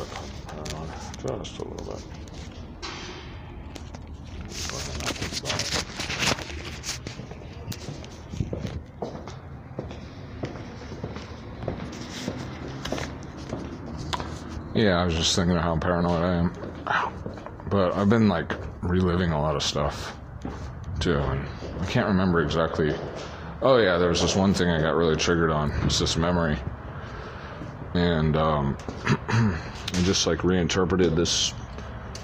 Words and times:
bit 0.00 0.10
paranoid. 0.46 1.44
Just 1.44 1.58
a 1.58 1.64
little 1.68 1.92
bit. 1.92 2.04
Yeah, 14.74 15.02
I 15.02 15.04
was 15.04 15.14
just 15.14 15.36
thinking 15.36 15.56
of 15.56 15.62
how 15.62 15.76
paranoid 15.76 16.22
I 16.22 16.34
am. 16.36 16.52
But 17.68 17.94
I've 17.94 18.08
been 18.08 18.28
like 18.28 18.54
reliving 18.82 19.32
a 19.32 19.40
lot 19.40 19.54
of 19.54 19.62
stuff 19.62 20.16
too, 21.00 21.18
and 21.18 21.46
I 21.80 21.86
can't 21.86 22.06
remember 22.06 22.40
exactly. 22.40 22.94
Oh 23.62 23.76
yeah, 23.76 23.98
there 23.98 24.08
was 24.08 24.22
this 24.22 24.34
one 24.34 24.54
thing 24.54 24.70
I 24.70 24.80
got 24.80 24.94
really 24.94 25.16
triggered 25.16 25.50
on. 25.50 25.70
It's 25.84 25.98
this 25.98 26.16
memory, 26.16 26.58
and 27.94 28.36
um, 28.36 28.76
I 29.94 30.02
just 30.02 30.26
like 30.26 30.44
reinterpreted 30.44 31.16
this 31.16 31.54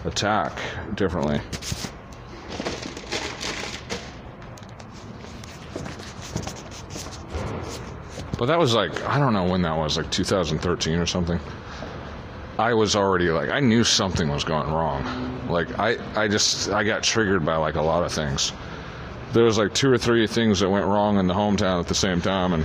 attack 0.05 0.53
differently. 0.95 1.41
But 8.39 8.47
that 8.47 8.59
was 8.59 8.75
like 8.75 9.03
I 9.05 9.19
don't 9.19 9.33
know 9.33 9.45
when 9.45 9.63
that 9.63 9.77
was, 9.77 9.97
like 9.97 10.11
2013 10.11 10.99
or 10.99 11.07
something. 11.07 11.41
I 12.59 12.75
was 12.75 12.95
already 12.95 13.31
like 13.31 13.49
I 13.49 13.61
knew 13.61 13.83
something 13.83 14.29
was 14.29 14.45
going 14.45 14.71
wrong. 14.71 15.49
Like 15.49 15.79
I 15.79 15.97
I 16.15 16.29
just 16.29 16.71
I 16.71 16.85
got 16.85 17.03
triggered 17.03 17.47
by 17.47 17.57
like 17.57 17.77
a 17.77 17.83
lot 17.83 18.05
of 18.05 18.13
things. 18.13 18.53
There 19.33 19.45
was 19.45 19.57
like 19.57 19.73
two 19.73 19.91
or 19.91 19.97
three 19.97 20.27
things 20.27 20.61
that 20.61 20.69
went 20.69 20.85
wrong 20.85 21.19
in 21.19 21.27
the 21.27 21.35
hometown 21.35 21.81
at 21.81 21.89
the 21.89 21.95
same 21.95 22.21
time 22.21 22.53
and 22.53 22.65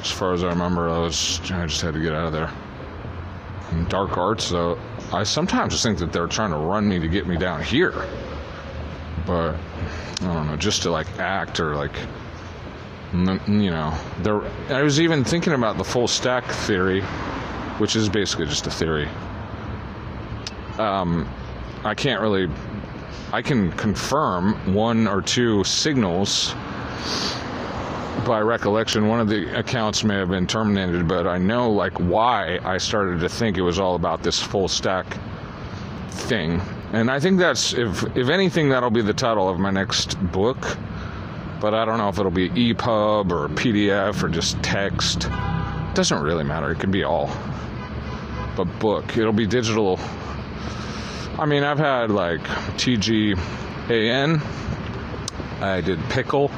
as 0.00 0.10
far 0.10 0.32
as 0.32 0.42
I 0.42 0.48
remember 0.48 0.88
I 0.88 0.98
was 0.98 1.40
I 1.50 1.66
just 1.66 1.82
had 1.82 1.92
to 1.92 2.00
get 2.00 2.14
out 2.14 2.26
of 2.26 2.32
there. 2.32 2.50
Dark 3.88 4.18
arts 4.18 4.50
though, 4.50 4.78
I 5.12 5.22
sometimes 5.22 5.82
think 5.82 5.98
that 5.98 6.12
they're 6.12 6.26
trying 6.26 6.50
to 6.50 6.56
run 6.56 6.88
me 6.88 6.98
to 6.98 7.08
get 7.08 7.26
me 7.26 7.36
down 7.36 7.62
here. 7.62 8.06
But 9.26 9.54
I 10.22 10.34
don't 10.34 10.46
know, 10.46 10.56
just 10.56 10.82
to 10.82 10.90
like 10.90 11.06
act 11.18 11.60
or 11.60 11.76
like 11.76 11.94
you 13.12 13.70
know, 13.70 13.96
there 14.22 14.42
I 14.68 14.82
was 14.82 15.00
even 15.00 15.24
thinking 15.24 15.52
about 15.52 15.78
the 15.78 15.84
full 15.84 16.06
stack 16.06 16.44
theory 16.44 17.02
which 17.80 17.96
is 17.96 18.10
basically 18.10 18.44
just 18.44 18.66
a 18.66 18.70
theory. 18.70 19.08
Um, 20.78 21.26
I 21.82 21.94
can't 21.94 22.20
really. 22.20 22.48
I 23.32 23.40
can 23.42 23.72
confirm 23.72 24.74
one 24.74 25.06
or 25.06 25.22
two 25.22 25.64
signals 25.64 26.54
by 28.30 28.40
recollection. 28.40 29.08
One 29.08 29.18
of 29.18 29.28
the 29.28 29.58
accounts 29.58 30.04
may 30.04 30.14
have 30.14 30.28
been 30.28 30.46
terminated, 30.46 31.08
but 31.08 31.26
I 31.26 31.36
know 31.36 31.72
like 31.72 31.98
why 31.98 32.60
I 32.62 32.78
started 32.78 33.18
to 33.18 33.28
think 33.28 33.58
it 33.58 33.62
was 33.62 33.80
all 33.80 33.96
about 33.96 34.22
this 34.22 34.40
full 34.40 34.68
stack 34.68 35.18
thing. 36.10 36.60
And 36.92 37.10
I 37.10 37.18
think 37.18 37.40
that's 37.40 37.72
if 37.72 38.04
if 38.16 38.28
anything 38.28 38.68
that'll 38.68 38.90
be 38.90 39.02
the 39.02 39.12
title 39.12 39.48
of 39.48 39.58
my 39.58 39.72
next 39.72 40.14
book. 40.30 40.76
But 41.60 41.74
I 41.74 41.84
don't 41.84 41.98
know 41.98 42.08
if 42.08 42.20
it'll 42.20 42.30
be 42.30 42.50
EPUB 42.50 43.32
or 43.32 43.48
PDF 43.48 44.22
or 44.22 44.28
just 44.28 44.62
text. 44.62 45.24
It 45.24 45.94
doesn't 45.96 46.22
really 46.22 46.44
matter. 46.44 46.70
It 46.70 46.78
can 46.78 46.92
be 46.92 47.02
all 47.02 47.36
But 48.54 48.66
book. 48.78 49.18
It'll 49.18 49.32
be 49.32 49.46
digital. 49.48 49.98
I 51.36 51.46
mean, 51.46 51.64
I've 51.64 51.80
had 51.80 52.12
like 52.12 52.42
TGAN. 52.78 54.40
I 55.60 55.80
did 55.80 55.98
Pickle. 56.10 56.48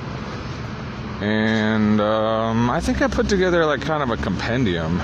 And 1.23 2.01
um, 2.01 2.69
I 2.69 2.81
think 2.81 3.01
I 3.01 3.07
put 3.07 3.29
together 3.29 3.65
like 3.65 3.81
kind 3.81 4.03
of 4.03 4.11
a 4.11 4.21
compendium. 4.21 5.01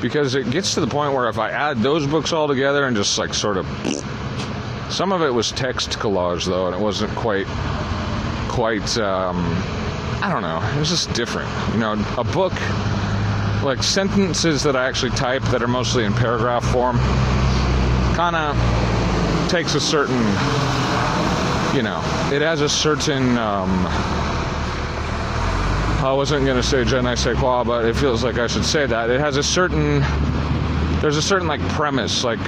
Because 0.00 0.36
it 0.36 0.48
gets 0.52 0.74
to 0.74 0.80
the 0.80 0.86
point 0.86 1.12
where 1.12 1.28
if 1.28 1.38
I 1.38 1.50
add 1.50 1.78
those 1.78 2.06
books 2.06 2.32
all 2.32 2.46
together 2.46 2.84
and 2.84 2.96
just 2.96 3.18
like 3.18 3.34
sort 3.34 3.56
of 3.56 3.66
some 4.90 5.10
of 5.10 5.22
it 5.22 5.30
was 5.30 5.50
text 5.50 5.98
collage 5.98 6.46
though 6.46 6.68
and 6.68 6.76
it 6.76 6.80
wasn't 6.80 7.10
quite 7.16 7.48
quite 8.48 8.96
um, 8.98 9.38
I 10.22 10.30
don't 10.32 10.42
know. 10.42 10.62
It 10.76 10.78
was 10.78 10.88
just 10.88 11.12
different. 11.14 11.50
You 11.72 11.80
know 11.80 11.92
a 12.16 12.22
book 12.22 12.52
like 13.64 13.82
sentences 13.82 14.62
that 14.62 14.76
I 14.76 14.86
actually 14.86 15.10
type 15.10 15.42
that 15.46 15.64
are 15.64 15.68
mostly 15.68 16.04
in 16.04 16.12
paragraph 16.12 16.64
form 16.64 16.98
kind 18.14 18.36
of 18.36 19.50
takes 19.50 19.74
a 19.74 19.80
certain 19.80 20.20
you 21.76 21.82
know 21.82 21.98
it 22.32 22.40
has 22.40 22.60
a 22.60 22.68
certain 22.68 23.36
um, 23.36 23.68
I 26.00 26.12
wasn't 26.12 26.44
going 26.44 26.56
to 26.56 26.62
say 26.62 26.84
je 26.84 27.00
ne 27.00 27.14
sais 27.14 27.36
quoi 27.36 27.64
but 27.64 27.84
it 27.84 27.96
feels 27.96 28.22
like 28.24 28.38
I 28.38 28.46
should 28.46 28.64
say 28.64 28.86
that 28.86 29.10
it 29.10 29.20
has 29.20 29.36
a 29.36 29.42
certain 29.42 30.00
there's 31.00 31.16
a 31.16 31.22
certain 31.22 31.48
like 31.48 31.60
premise 31.70 32.24
like 32.24 32.40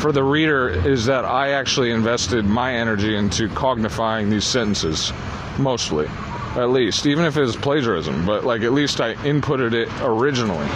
for 0.00 0.12
the 0.12 0.22
reader 0.22 0.68
is 0.68 1.06
that 1.06 1.24
I 1.24 1.50
actually 1.50 1.90
invested 1.90 2.44
my 2.44 2.74
energy 2.74 3.16
into 3.16 3.48
cognifying 3.48 4.30
these 4.30 4.44
sentences 4.44 5.12
mostly 5.58 6.08
at 6.56 6.70
least, 6.70 7.06
even 7.06 7.24
if 7.24 7.36
it's 7.36 7.56
plagiarism. 7.56 8.26
But 8.26 8.44
like, 8.44 8.62
at 8.62 8.72
least 8.72 9.00
I 9.00 9.14
inputted 9.14 9.72
it 9.72 9.88
originally 10.00 10.66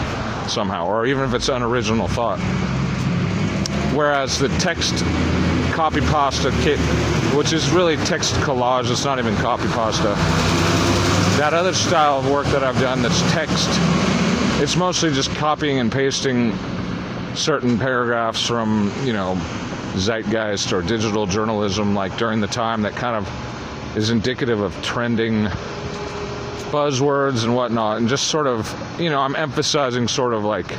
somehow, 0.48 0.86
or 0.86 1.06
even 1.06 1.24
if 1.24 1.34
it's 1.34 1.48
unoriginal 1.48 2.08
thought. 2.08 2.38
Whereas 3.94 4.38
the 4.38 4.48
text 4.60 5.04
copy 5.72 6.00
pasta 6.00 6.50
kit, 6.62 6.78
which 7.34 7.52
is 7.52 7.70
really 7.70 7.96
text 7.98 8.34
collage, 8.36 8.90
it's 8.90 9.04
not 9.04 9.18
even 9.18 9.34
copy 9.36 9.66
pasta. 9.68 10.14
That 11.42 11.54
other 11.54 11.74
style 11.74 12.20
of 12.20 12.30
work 12.30 12.46
that 12.46 12.62
I've 12.62 12.78
done 12.78 13.02
that's 13.02 13.20
text, 13.32 13.68
it's 14.62 14.76
mostly 14.76 15.12
just 15.12 15.28
copying 15.34 15.80
and 15.80 15.90
pasting 15.90 16.56
certain 17.34 17.80
paragraphs 17.80 18.46
from, 18.46 18.92
you 19.02 19.12
know, 19.12 19.34
zeitgeist 19.96 20.72
or 20.72 20.82
digital 20.82 21.26
journalism, 21.26 21.96
like 21.96 22.16
during 22.16 22.40
the 22.40 22.46
time 22.46 22.82
that 22.82 22.92
kind 22.92 23.16
of 23.16 23.96
is 23.96 24.10
indicative 24.10 24.60
of 24.60 24.72
trending 24.84 25.46
buzzwords 26.70 27.42
and 27.42 27.56
whatnot, 27.56 27.98
and 27.98 28.08
just 28.08 28.28
sort 28.28 28.46
of, 28.46 28.72
you 29.00 29.10
know, 29.10 29.20
I'm 29.20 29.34
emphasizing 29.34 30.06
sort 30.06 30.34
of 30.34 30.44
like 30.44 30.72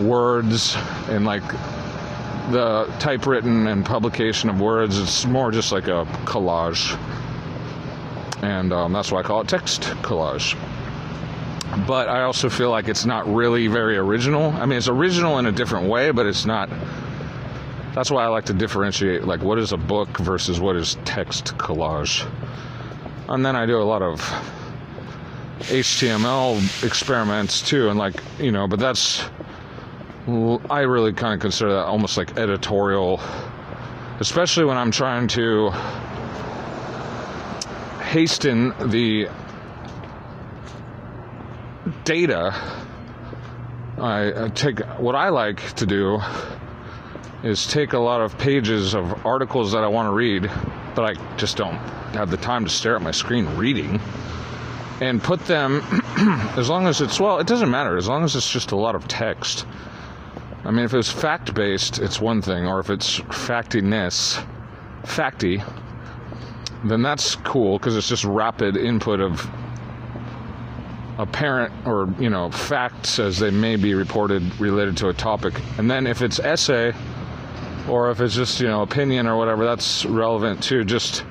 words 0.00 0.78
and 1.10 1.26
like 1.26 1.46
the 2.52 2.90
typewritten 3.00 3.66
and 3.66 3.84
publication 3.84 4.48
of 4.48 4.62
words. 4.62 4.98
It's 4.98 5.26
more 5.26 5.52
just 5.52 5.72
like 5.72 5.88
a 5.88 6.06
collage, 6.24 6.98
and 8.44 8.72
um, 8.72 8.92
that's 8.92 9.10
why 9.10 9.20
I 9.20 9.22
call 9.22 9.40
it 9.40 9.48
text 9.48 9.82
collage. 10.02 10.56
But 11.86 12.08
I 12.08 12.22
also 12.22 12.48
feel 12.48 12.70
like 12.70 12.88
it's 12.88 13.04
not 13.04 13.26
really 13.32 13.66
very 13.66 13.96
original. 13.96 14.52
I 14.52 14.66
mean, 14.66 14.78
it's 14.78 14.88
original 14.88 15.38
in 15.38 15.46
a 15.46 15.52
different 15.52 15.88
way, 15.88 16.10
but 16.10 16.26
it's 16.26 16.44
not 16.44 16.68
that's 17.94 18.10
why 18.10 18.24
I 18.24 18.26
like 18.26 18.46
to 18.46 18.52
differentiate 18.52 19.24
like 19.24 19.42
what 19.42 19.58
is 19.58 19.70
a 19.70 19.76
book 19.76 20.18
versus 20.18 20.58
what 20.58 20.74
is 20.74 20.96
text 21.04 21.56
collage. 21.58 22.28
And 23.28 23.46
then 23.46 23.54
I 23.54 23.66
do 23.66 23.80
a 23.80 23.84
lot 23.84 24.02
of 24.02 24.20
HTML 25.60 26.84
experiments 26.84 27.62
too, 27.62 27.88
and 27.88 27.98
like, 27.98 28.14
you 28.38 28.50
know, 28.50 28.66
but 28.66 28.80
that's, 28.80 29.24
I 30.26 30.80
really 30.80 31.12
kind 31.12 31.34
of 31.34 31.40
consider 31.40 31.72
that 31.72 31.84
almost 31.84 32.16
like 32.16 32.36
editorial, 32.36 33.20
especially 34.18 34.64
when 34.64 34.76
I'm 34.76 34.90
trying 34.90 35.28
to 35.28 35.70
hasten 38.14 38.68
the 38.90 39.28
data. 42.04 42.54
I, 43.98 44.44
I 44.44 44.48
take 44.50 44.78
what 45.00 45.16
I 45.16 45.30
like 45.30 45.74
to 45.74 45.84
do 45.84 46.20
is 47.42 47.66
take 47.66 47.92
a 47.92 47.98
lot 47.98 48.20
of 48.20 48.38
pages 48.38 48.94
of 48.94 49.26
articles 49.26 49.72
that 49.72 49.82
I 49.82 49.88
want 49.88 50.06
to 50.06 50.12
read, 50.12 50.42
but 50.94 51.04
I 51.04 51.36
just 51.36 51.56
don't 51.56 51.74
have 52.14 52.30
the 52.30 52.36
time 52.36 52.62
to 52.62 52.70
stare 52.70 52.94
at 52.94 53.02
my 53.02 53.10
screen 53.10 53.46
reading, 53.56 54.00
and 55.00 55.20
put 55.20 55.40
them, 55.46 55.82
as 56.56 56.70
long 56.70 56.86
as 56.86 57.00
it's, 57.00 57.18
well, 57.18 57.40
it 57.40 57.48
doesn't 57.48 57.70
matter, 57.70 57.96
as 57.96 58.08
long 58.08 58.22
as 58.22 58.36
it's 58.36 58.48
just 58.48 58.70
a 58.70 58.76
lot 58.76 58.94
of 58.94 59.08
text. 59.08 59.66
I 60.64 60.70
mean, 60.70 60.84
if 60.84 60.94
it's 60.94 61.10
fact 61.10 61.52
based, 61.52 61.98
it's 61.98 62.20
one 62.20 62.42
thing, 62.42 62.64
or 62.64 62.78
if 62.78 62.90
it's 62.90 63.18
factiness, 63.18 64.40
facty, 65.02 65.64
then 66.90 67.02
that's 67.02 67.36
cool 67.36 67.78
because 67.78 67.96
it's 67.96 68.08
just 68.08 68.24
rapid 68.24 68.76
input 68.76 69.20
of 69.20 69.48
apparent 71.18 71.72
or 71.86 72.12
you 72.18 72.28
know 72.28 72.50
facts 72.50 73.18
as 73.18 73.38
they 73.38 73.50
may 73.50 73.76
be 73.76 73.94
reported 73.94 74.42
related 74.60 74.96
to 74.96 75.08
a 75.08 75.14
topic. 75.14 75.54
And 75.78 75.90
then 75.90 76.06
if 76.06 76.22
it's 76.22 76.38
essay 76.40 76.92
or 77.88 78.10
if 78.10 78.20
it's 78.20 78.34
just 78.34 78.60
you 78.60 78.66
know 78.66 78.82
opinion 78.82 79.26
or 79.26 79.36
whatever 79.36 79.64
that's 79.64 80.04
relevant 80.06 80.62
too 80.62 80.84
just 80.84 81.24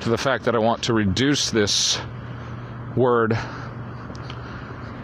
to 0.00 0.08
the 0.08 0.18
fact 0.18 0.44
that 0.44 0.54
i 0.54 0.58
want 0.58 0.82
to 0.82 0.92
reduce 0.92 1.50
this 1.50 2.00
word 2.96 3.36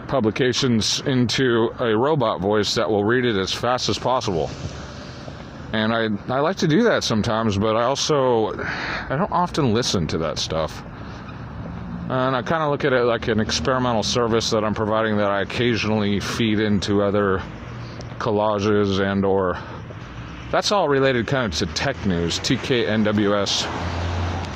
publications 0.07 1.01
into 1.01 1.69
a 1.79 1.95
robot 1.97 2.39
voice 2.39 2.75
that 2.75 2.89
will 2.89 3.03
read 3.03 3.25
it 3.25 3.35
as 3.35 3.51
fast 3.53 3.89
as 3.89 3.97
possible 3.97 4.49
and 5.73 5.93
i 5.93 6.07
i 6.33 6.39
like 6.39 6.57
to 6.57 6.67
do 6.67 6.83
that 6.83 7.03
sometimes 7.03 7.57
but 7.57 7.75
i 7.75 7.83
also 7.83 8.53
i 9.09 9.15
don't 9.17 9.31
often 9.31 9.73
listen 9.73 10.07
to 10.07 10.17
that 10.17 10.37
stuff 10.37 10.83
and 12.09 12.35
i 12.35 12.41
kind 12.41 12.63
of 12.63 12.69
look 12.69 12.85
at 12.85 12.93
it 12.93 13.03
like 13.03 13.27
an 13.27 13.39
experimental 13.39 14.03
service 14.03 14.49
that 14.49 14.63
i'm 14.63 14.75
providing 14.75 15.17
that 15.17 15.29
i 15.29 15.41
occasionally 15.41 16.19
feed 16.19 16.59
into 16.59 17.01
other 17.01 17.41
collages 18.19 18.99
and 18.99 19.25
or 19.25 19.57
that's 20.51 20.71
all 20.71 20.87
related 20.87 21.27
kind 21.27 21.51
of 21.51 21.59
to 21.59 21.65
tech 21.73 22.05
news, 22.05 22.39
TKNWS. 22.39 23.65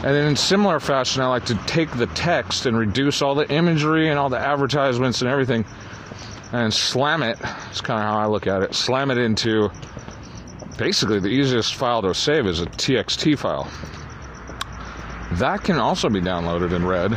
And 0.02 0.16
then 0.16 0.28
in 0.28 0.36
similar 0.38 0.80
fashion, 0.80 1.22
I 1.22 1.28
like 1.28 1.46
to 1.46 1.56
take 1.66 1.92
the 1.92 2.06
text 2.08 2.66
and 2.66 2.78
reduce 2.78 3.22
all 3.22 3.36
the 3.36 3.52
imagery 3.52 4.10
and 4.10 4.18
all 4.18 4.30
the 4.30 4.40
advertisements 4.40 5.22
and 5.22 5.30
everything 5.30 5.66
and 6.54 6.74
slam 6.74 7.22
it. 7.22 7.38
It's 7.70 7.82
kind 7.82 8.00
of 8.00 8.06
how 8.06 8.18
I 8.18 8.28
look 8.28 8.48
at 8.48 8.62
it. 8.62 8.76
Slam 8.76 9.12
it 9.12 9.18
into 9.18 9.70
basically 10.80 11.20
the 11.20 11.28
easiest 11.28 11.76
file 11.76 12.02
to 12.02 12.16
save 12.16 12.48
is 12.48 12.62
a 12.62 12.66
TXT 12.66 13.38
file. 13.38 13.70
That 15.34 15.62
can 15.64 15.78
also 15.78 16.10
be 16.10 16.22
downloaded 16.22 16.74
and 16.74 16.88
read. 16.88 17.14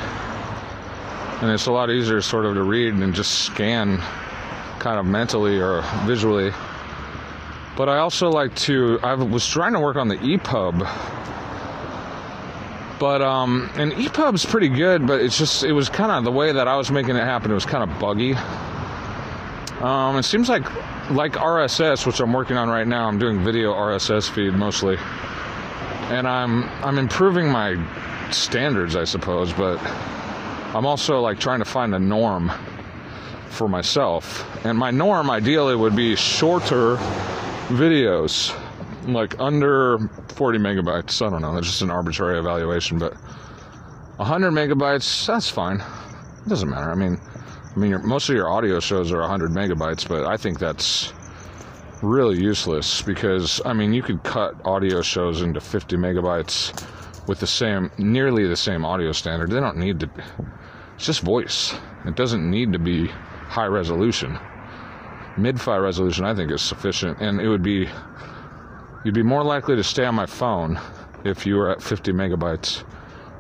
And 1.40 1.50
it's 1.50 1.66
a 1.66 1.72
lot 1.72 1.88
easier 1.88 2.20
sort 2.20 2.44
of 2.44 2.54
to 2.54 2.62
read 2.62 2.92
and 2.94 3.14
just 3.14 3.46
scan 3.46 3.98
kind 4.80 4.98
of 4.98 5.06
mentally 5.06 5.60
or 5.60 5.82
visually. 6.04 6.52
But 7.76 7.88
I 7.88 7.98
also 7.98 8.30
like 8.30 8.54
to 8.56 8.98
I 9.02 9.14
was 9.14 9.46
trying 9.46 9.72
to 9.72 9.80
work 9.80 9.96
on 9.96 10.08
the 10.08 10.16
EPUB. 10.16 10.80
But 12.98 13.22
um 13.22 13.70
and 13.76 13.92
EPUB's 13.92 14.44
pretty 14.44 14.68
good, 14.68 15.06
but 15.06 15.20
it's 15.20 15.38
just 15.38 15.62
it 15.62 15.72
was 15.72 15.88
kind 15.88 16.10
of 16.10 16.24
the 16.24 16.32
way 16.32 16.52
that 16.52 16.66
I 16.68 16.76
was 16.76 16.90
making 16.90 17.16
it 17.16 17.24
happen, 17.24 17.50
it 17.50 17.54
was 17.54 17.64
kind 17.64 17.88
of 17.88 17.98
buggy. 17.98 18.34
Um, 19.80 20.16
it 20.16 20.22
seems 20.24 20.48
like 20.48 20.64
like 21.10 21.32
RSS, 21.32 22.06
which 22.06 22.20
I'm 22.20 22.32
working 22.32 22.56
on 22.56 22.68
right 22.68 22.86
now. 22.86 23.06
I'm 23.06 23.18
doing 23.18 23.42
video 23.42 23.72
RSS 23.72 24.30
feed 24.30 24.52
mostly, 24.54 24.96
and 26.10 26.26
I'm 26.26 26.64
I'm 26.84 26.98
improving 26.98 27.50
my 27.50 27.76
standards, 28.30 28.96
I 28.96 29.04
suppose. 29.04 29.52
But 29.52 29.78
I'm 30.74 30.86
also 30.86 31.20
like 31.20 31.38
trying 31.38 31.58
to 31.58 31.64
find 31.64 31.94
a 31.94 31.98
norm 31.98 32.50
for 33.48 33.68
myself, 33.68 34.46
and 34.64 34.78
my 34.78 34.90
norm 34.90 35.30
ideally 35.30 35.76
would 35.76 35.96
be 35.96 36.16
shorter 36.16 36.96
videos, 37.68 38.56
like 39.06 39.38
under 39.40 39.98
40 40.34 40.58
megabytes. 40.58 41.24
I 41.24 41.30
don't 41.30 41.42
know. 41.42 41.54
That's 41.54 41.66
just 41.66 41.82
an 41.82 41.90
arbitrary 41.90 42.38
evaluation, 42.38 42.98
but 42.98 43.14
100 44.16 44.50
megabytes, 44.52 45.26
that's 45.26 45.50
fine. 45.50 45.80
It 46.44 46.48
doesn't 46.48 46.70
matter. 46.70 46.90
I 46.90 46.94
mean 46.94 47.20
I 47.74 47.78
mean, 47.78 47.90
your, 47.90 48.00
most 48.00 48.28
of 48.28 48.34
your 48.34 48.50
audio 48.50 48.80
shows 48.80 49.10
are 49.12 49.20
100 49.20 49.50
megabytes, 49.50 50.06
but 50.06 50.26
I 50.26 50.36
think 50.36 50.58
that's 50.58 51.12
really 52.02 52.38
useless 52.38 53.00
because, 53.00 53.62
I 53.64 53.72
mean, 53.72 53.94
you 53.94 54.02
could 54.02 54.22
cut 54.22 54.54
audio 54.66 55.00
shows 55.00 55.40
into 55.40 55.58
50 55.58 55.96
megabytes 55.96 56.86
with 57.26 57.40
the 57.40 57.46
same, 57.46 57.90
nearly 57.96 58.46
the 58.46 58.56
same 58.56 58.84
audio 58.84 59.12
standard. 59.12 59.50
They 59.50 59.60
don't 59.60 59.78
need 59.78 60.00
to, 60.00 60.10
it's 60.96 61.06
just 61.06 61.22
voice. 61.22 61.74
It 62.04 62.14
doesn't 62.14 62.48
need 62.48 62.74
to 62.74 62.78
be 62.78 63.06
high 63.06 63.66
resolution. 63.66 64.38
Mid-fi 65.38 65.78
resolution, 65.78 66.26
I 66.26 66.34
think, 66.34 66.52
is 66.52 66.60
sufficient, 66.60 67.22
and 67.22 67.40
it 67.40 67.48
would 67.48 67.62
be, 67.62 67.88
you'd 69.02 69.14
be 69.14 69.22
more 69.22 69.44
likely 69.44 69.76
to 69.76 69.84
stay 69.84 70.04
on 70.04 70.14
my 70.14 70.26
phone 70.26 70.78
if 71.24 71.46
you 71.46 71.56
were 71.56 71.70
at 71.70 71.82
50 71.82 72.12
megabytes 72.12 72.84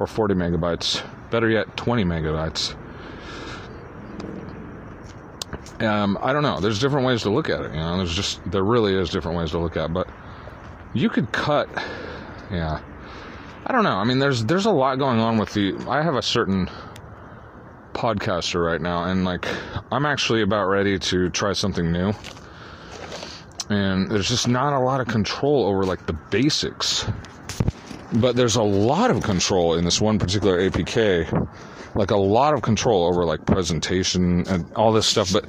or 0.00 0.06
40 0.06 0.34
megabytes. 0.36 1.04
Better 1.30 1.50
yet, 1.50 1.76
20 1.76 2.04
megabytes 2.04 2.76
um, 5.80 6.18
I 6.20 6.32
don't 6.32 6.42
know. 6.42 6.60
There's 6.60 6.78
different 6.78 7.06
ways 7.06 7.22
to 7.22 7.30
look 7.30 7.48
at 7.48 7.60
it. 7.60 7.72
You 7.72 7.80
know, 7.80 7.96
there's 7.98 8.14
just 8.14 8.40
there 8.50 8.64
really 8.64 8.94
is 8.94 9.10
different 9.10 9.38
ways 9.38 9.50
to 9.50 9.58
look 9.58 9.76
at. 9.76 9.86
It. 9.86 9.92
But 9.92 10.08
you 10.94 11.08
could 11.08 11.32
cut. 11.32 11.68
Yeah, 12.50 12.80
I 13.66 13.72
don't 13.72 13.84
know. 13.84 13.96
I 13.96 14.04
mean, 14.04 14.18
there's 14.18 14.44
there's 14.44 14.66
a 14.66 14.70
lot 14.70 14.98
going 14.98 15.18
on 15.18 15.38
with 15.38 15.52
the. 15.54 15.74
I 15.88 16.02
have 16.02 16.14
a 16.14 16.22
certain 16.22 16.68
podcaster 17.92 18.64
right 18.64 18.80
now, 18.80 19.04
and 19.04 19.24
like 19.24 19.46
I'm 19.90 20.06
actually 20.06 20.42
about 20.42 20.66
ready 20.66 20.98
to 20.98 21.30
try 21.30 21.52
something 21.52 21.90
new. 21.90 22.12
And 23.68 24.10
there's 24.10 24.28
just 24.28 24.48
not 24.48 24.74
a 24.74 24.80
lot 24.80 25.00
of 25.00 25.08
control 25.08 25.64
over 25.66 25.84
like 25.84 26.06
the 26.06 26.12
basics. 26.12 27.06
But 28.14 28.36
there's 28.36 28.56
a 28.56 28.62
lot 28.62 29.10
of 29.10 29.22
control 29.22 29.74
in 29.74 29.84
this 29.86 29.98
one 29.98 30.18
particular 30.18 30.58
APK 30.58 31.48
like 31.94 32.10
a 32.10 32.16
lot 32.16 32.54
of 32.54 32.62
control 32.62 33.06
over 33.06 33.24
like 33.24 33.44
presentation 33.46 34.46
and 34.48 34.70
all 34.74 34.92
this 34.92 35.06
stuff, 35.06 35.32
but 35.32 35.44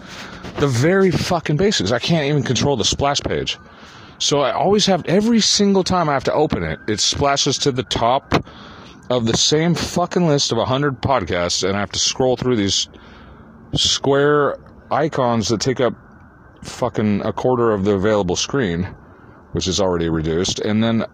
the 0.59 0.67
very 0.67 1.11
fucking 1.11 1.57
basics. 1.57 1.91
I 1.91 1.99
can't 1.99 2.25
even 2.25 2.43
control 2.43 2.75
the 2.75 2.85
splash 2.85 3.21
page. 3.21 3.57
So 4.19 4.41
I 4.41 4.51
always 4.51 4.85
have 4.85 5.05
every 5.05 5.39
single 5.39 5.83
time 5.83 6.09
I 6.09 6.13
have 6.13 6.23
to 6.25 6.33
open 6.33 6.63
it, 6.63 6.79
it 6.87 6.99
splashes 6.99 7.57
to 7.59 7.71
the 7.71 7.83
top 7.83 8.45
of 9.09 9.25
the 9.25 9.35
same 9.35 9.75
fucking 9.75 10.27
list 10.27 10.51
of 10.51 10.57
100 10.57 11.01
podcasts 11.01 11.67
and 11.67 11.75
I 11.75 11.79
have 11.79 11.91
to 11.91 11.99
scroll 11.99 12.37
through 12.37 12.55
these 12.55 12.87
square 13.73 14.57
icons 14.91 15.49
that 15.49 15.59
take 15.59 15.79
up 15.79 15.93
fucking 16.63 17.21
a 17.25 17.33
quarter 17.33 17.71
of 17.71 17.83
the 17.83 17.93
available 17.93 18.35
screen, 18.35 18.83
which 19.51 19.67
is 19.67 19.79
already 19.81 20.09
reduced, 20.09 20.59
and 20.59 20.83
then 20.83 21.05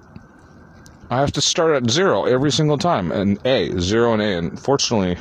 I 1.10 1.22
have 1.22 1.32
to 1.34 1.42
start 1.42 1.76
at 1.76 1.90
zero 1.90 2.26
every 2.26 2.52
single 2.52 2.78
time, 2.78 3.12
and 3.12 3.44
A, 3.46 3.80
zero 3.80 4.14
and 4.14 4.22
A. 4.22 4.38
And 4.38 4.60
fortunately, 4.60 5.18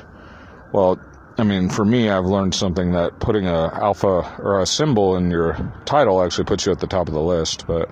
well, 0.73 1.01
I 1.39 1.45
mean, 1.45 1.71
for 1.71 1.85
me, 1.85 2.11
I've 2.11 2.27
learned 2.27 2.55
something 2.55 2.93
that 2.93 3.21
putting 3.21 3.47
a 3.47 3.71
alpha 3.73 4.37
or 4.39 4.61
a 4.61 4.67
symbol 4.67 5.17
in 5.17 5.31
your 5.31 5.57
title 5.87 6.23
actually 6.23 6.45
puts 6.45 6.67
you 6.67 6.73
at 6.73 6.81
the 6.81 6.87
top 6.87 7.09
of 7.09 7.15
the 7.15 7.23
list. 7.23 7.67
But 7.67 7.91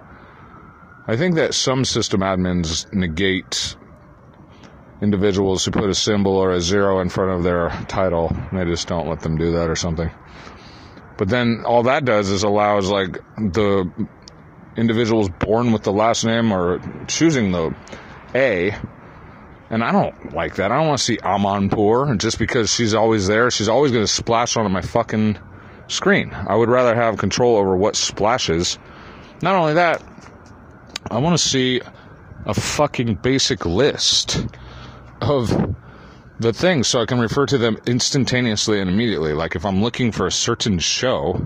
I 1.06 1.16
think 1.16 1.36
that 1.36 1.54
some 1.54 1.84
system 1.84 2.20
admins 2.20 2.92
negate 2.92 3.76
individuals 5.00 5.64
who 5.64 5.70
put 5.70 5.88
a 5.88 5.94
symbol 5.94 6.36
or 6.36 6.50
a 6.50 6.60
zero 6.60 7.00
in 7.00 7.08
front 7.08 7.30
of 7.30 7.44
their 7.44 7.70
title. 7.88 8.28
And 8.50 8.58
they 8.58 8.64
just 8.64 8.88
don't 8.88 9.08
let 9.08 9.20
them 9.20 9.38
do 9.38 9.52
that 9.52 9.70
or 9.70 9.76
something. 9.76 10.10
But 11.16 11.30
then 11.30 11.62
all 11.64 11.84
that 11.84 12.04
does 12.04 12.28
is 12.28 12.42
allows 12.42 12.90
like 12.90 13.18
the 13.38 13.90
individuals 14.76 15.28
born 15.28 15.72
with 15.72 15.82
the 15.82 15.92
last 15.92 16.24
name 16.24 16.52
are 16.52 16.80
choosing 17.08 17.52
the 17.52 17.74
A. 18.34 18.74
And 19.68 19.82
I 19.82 19.90
don't 19.90 20.32
like 20.32 20.56
that. 20.56 20.70
I 20.70 20.76
don't 20.76 20.86
want 20.86 20.98
to 20.98 21.04
see 21.04 21.16
Amanpour 21.16 22.18
just 22.18 22.38
because 22.38 22.72
she's 22.72 22.94
always 22.94 23.26
there. 23.26 23.50
She's 23.50 23.68
always 23.68 23.90
going 23.90 24.04
to 24.04 24.12
splash 24.12 24.56
onto 24.56 24.70
my 24.70 24.80
fucking 24.80 25.38
screen. 25.88 26.32
I 26.32 26.54
would 26.54 26.68
rather 26.68 26.94
have 26.94 27.18
control 27.18 27.56
over 27.56 27.76
what 27.76 27.96
splashes. 27.96 28.78
Not 29.42 29.56
only 29.56 29.74
that, 29.74 30.02
I 31.10 31.18
want 31.18 31.36
to 31.36 31.42
see 31.42 31.80
a 32.44 32.54
fucking 32.54 33.16
basic 33.16 33.66
list 33.66 34.46
of 35.20 35.74
the 36.38 36.52
things 36.52 36.86
so 36.86 37.00
I 37.00 37.06
can 37.06 37.18
refer 37.18 37.46
to 37.46 37.58
them 37.58 37.78
instantaneously 37.86 38.80
and 38.80 38.88
immediately. 38.88 39.32
Like 39.32 39.56
if 39.56 39.64
I'm 39.64 39.82
looking 39.82 40.12
for 40.12 40.26
a 40.26 40.32
certain 40.32 40.78
show, 40.78 41.44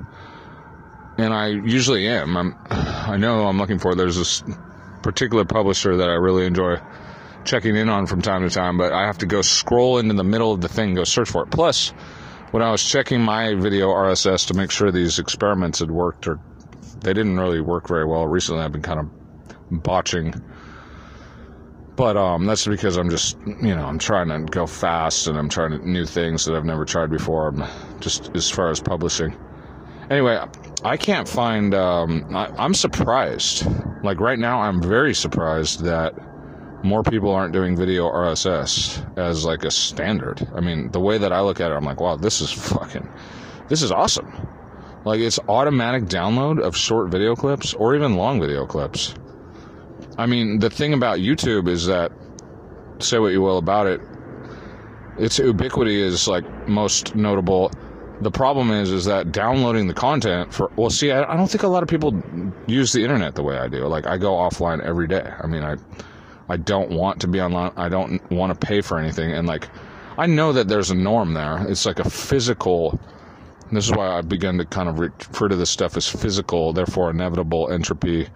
and 1.19 1.35
I 1.35 1.49
usually 1.49 2.09
am. 2.09 2.37
I'm, 2.37 2.57
I 2.71 3.17
know 3.17 3.47
I'm 3.47 3.59
looking 3.59 3.79
for. 3.79 3.95
There's 3.95 4.17
this 4.17 4.43
particular 5.03 5.45
publisher 5.45 5.97
that 5.99 6.09
I 6.09 6.15
really 6.15 6.47
enjoy 6.47 6.79
checking 7.45 7.77
in 7.77 7.89
on 7.89 8.07
from 8.07 8.23
time 8.23 8.47
to 8.49 8.55
time, 8.55 8.77
but 8.77 8.93
I 8.93 9.07
have 9.07 9.19
to 9.19 9.27
go 9.27 9.43
scroll 9.43 9.99
into 9.99 10.15
the 10.15 10.25
middle 10.25 10.53
of 10.53 10.61
the 10.61 10.69
thing, 10.69 10.95
go 10.95 11.05
search 11.05 11.31
for 11.31 11.45
it. 11.45 11.51
Plus, 11.51 11.91
when 12.51 12.63
I 12.63 12.71
was 12.71 12.85
checking 12.85 13.21
my 13.21 13.55
video 13.55 13.89
RSS 13.89 14.49
to 14.49 14.55
make 14.55 14.71
sure 14.71 14.91
these 14.91 15.19
experiments 15.19 15.79
had 15.79 15.91
worked, 15.91 16.27
or 16.27 16.39
they 17.01 17.13
didn't 17.13 17.39
really 17.39 17.61
work 17.61 17.89
very 17.89 18.05
well 18.05 18.27
recently, 18.27 18.63
I've 18.63 18.73
been 18.73 18.83
kind 18.83 19.01
of 19.01 19.83
botching. 19.83 20.35
But 21.97 22.17
um, 22.17 22.47
that's 22.47 22.67
because 22.67 22.97
I'm 22.97 23.11
just, 23.11 23.37
you 23.47 23.75
know, 23.75 23.85
I'm 23.85 23.99
trying 23.99 24.29
to 24.29 24.51
go 24.51 24.67
fast 24.67 25.27
and 25.27 25.37
I'm 25.37 25.49
trying 25.49 25.85
new 25.85 26.07
things 26.07 26.47
that 26.47 26.57
I've 26.57 26.65
never 26.65 26.85
tried 26.85 27.11
before. 27.11 27.55
Just 28.01 28.35
as 28.35 28.51
far 28.51 28.71
as 28.71 28.81
publishing. 28.81 29.37
Anyway, 30.11 30.45
I 30.85 30.97
can't 30.97 31.29
find. 31.29 31.73
Um, 31.73 32.35
I, 32.35 32.65
am 32.65 32.75
surprised. 32.75 33.65
Like 34.03 34.19
right 34.19 34.39
now, 34.39 34.61
I'm 34.61 34.83
very 34.83 35.15
surprised 35.15 35.85
that 35.85 36.15
more 36.83 37.05
people 37.05 37.31
aren't 37.31 37.53
doing 37.53 37.77
video 37.77 38.11
RSS 38.11 39.17
as 39.17 39.45
like 39.45 39.65
a 39.65 39.71
standard. 39.71 40.47
I 40.55 40.61
mean, 40.61 40.91
the 40.91 40.99
way 40.99 41.19
that 41.19 41.33
I 41.33 41.41
look 41.41 41.61
at 41.61 41.71
it, 41.71 41.75
I'm 41.75 41.85
like, 41.85 42.01
wow, 42.01 42.17
this 42.17 42.41
is 42.41 42.51
fucking, 42.51 43.09
this 43.69 43.83
is 43.83 43.93
awesome. 43.93 44.33
Like 45.05 45.21
it's 45.21 45.39
automatic 45.49 46.05
download 46.05 46.61
of 46.61 46.77
short 46.77 47.11
video 47.11 47.37
clips 47.37 47.73
or 47.75 47.95
even 47.95 48.17
long 48.17 48.41
video 48.41 48.67
clips. 48.67 49.15
I 50.19 50.27
mean, 50.27 50.59
the 50.59 50.71
thing 50.71 50.93
about 50.93 51.19
YouTube 51.19 51.69
is 51.69 51.87
that, 51.87 52.11
say 52.99 53.19
what 53.19 53.29
you 53.33 53.41
will 53.41 53.59
about 53.59 53.87
it, 53.87 54.01
its 55.19 55.39
ubiquity 55.39 56.01
is 56.01 56.27
like 56.27 56.45
most 56.69 57.15
notable 57.15 57.71
the 58.21 58.31
problem 58.31 58.71
is 58.71 58.91
is 58.91 59.05
that 59.07 59.33
downloading 59.33 59.87
the 59.87 59.95
content 59.95 60.53
for 60.53 60.71
well 60.77 60.91
see 60.91 61.11
I, 61.11 61.33
I, 61.33 61.37
don't 61.37 61.51
think 61.51 61.63
a 61.63 61.69
lot 61.69 61.83
of 61.83 61.89
people 61.89 62.23
use 62.67 62.93
the 62.93 63.03
internet 63.03 63.35
the 63.35 63.43
way 63.43 63.59
i 63.59 63.69
do. 63.69 63.87
Like 63.87 64.07
i 64.07 64.17
go 64.19 64.33
offline 64.33 64.83
every 64.85 65.09
day. 65.09 65.33
I 65.43 65.47
mean 65.47 65.65
i 65.65 65.77
i 66.49 66.57
don't 66.57 66.91
want 66.91 67.21
to 67.23 67.29
be 67.29 67.41
online. 67.41 67.73
I 67.77 67.89
don't 67.89 68.31
want 68.31 68.59
to 68.59 68.67
pay 68.67 68.81
for 68.81 68.99
anything. 68.99 69.33
And 69.33 69.47
like 69.47 69.69
i 70.19 70.27
know 70.27 70.53
that 70.53 70.69
there's 70.69 70.91
a 70.91 70.95
norm 70.95 71.35
there. 71.35 71.67
It's 71.69 71.87
like 71.87 71.99
a 71.99 72.09
physical 72.09 73.01
this 73.73 73.87
is 73.87 73.93
why 73.93 74.19
i 74.19 74.21
begun 74.21 74.59
to 74.59 74.65
kind 74.65 74.89
of 74.89 74.99
refer 74.99 75.49
to 75.49 75.57
this 75.57 75.71
stuff 75.71 75.97
as 75.97 76.09
physical 76.09 76.73
therefore 76.73 77.11
inevitable 77.11 77.71
entropy 77.71 78.29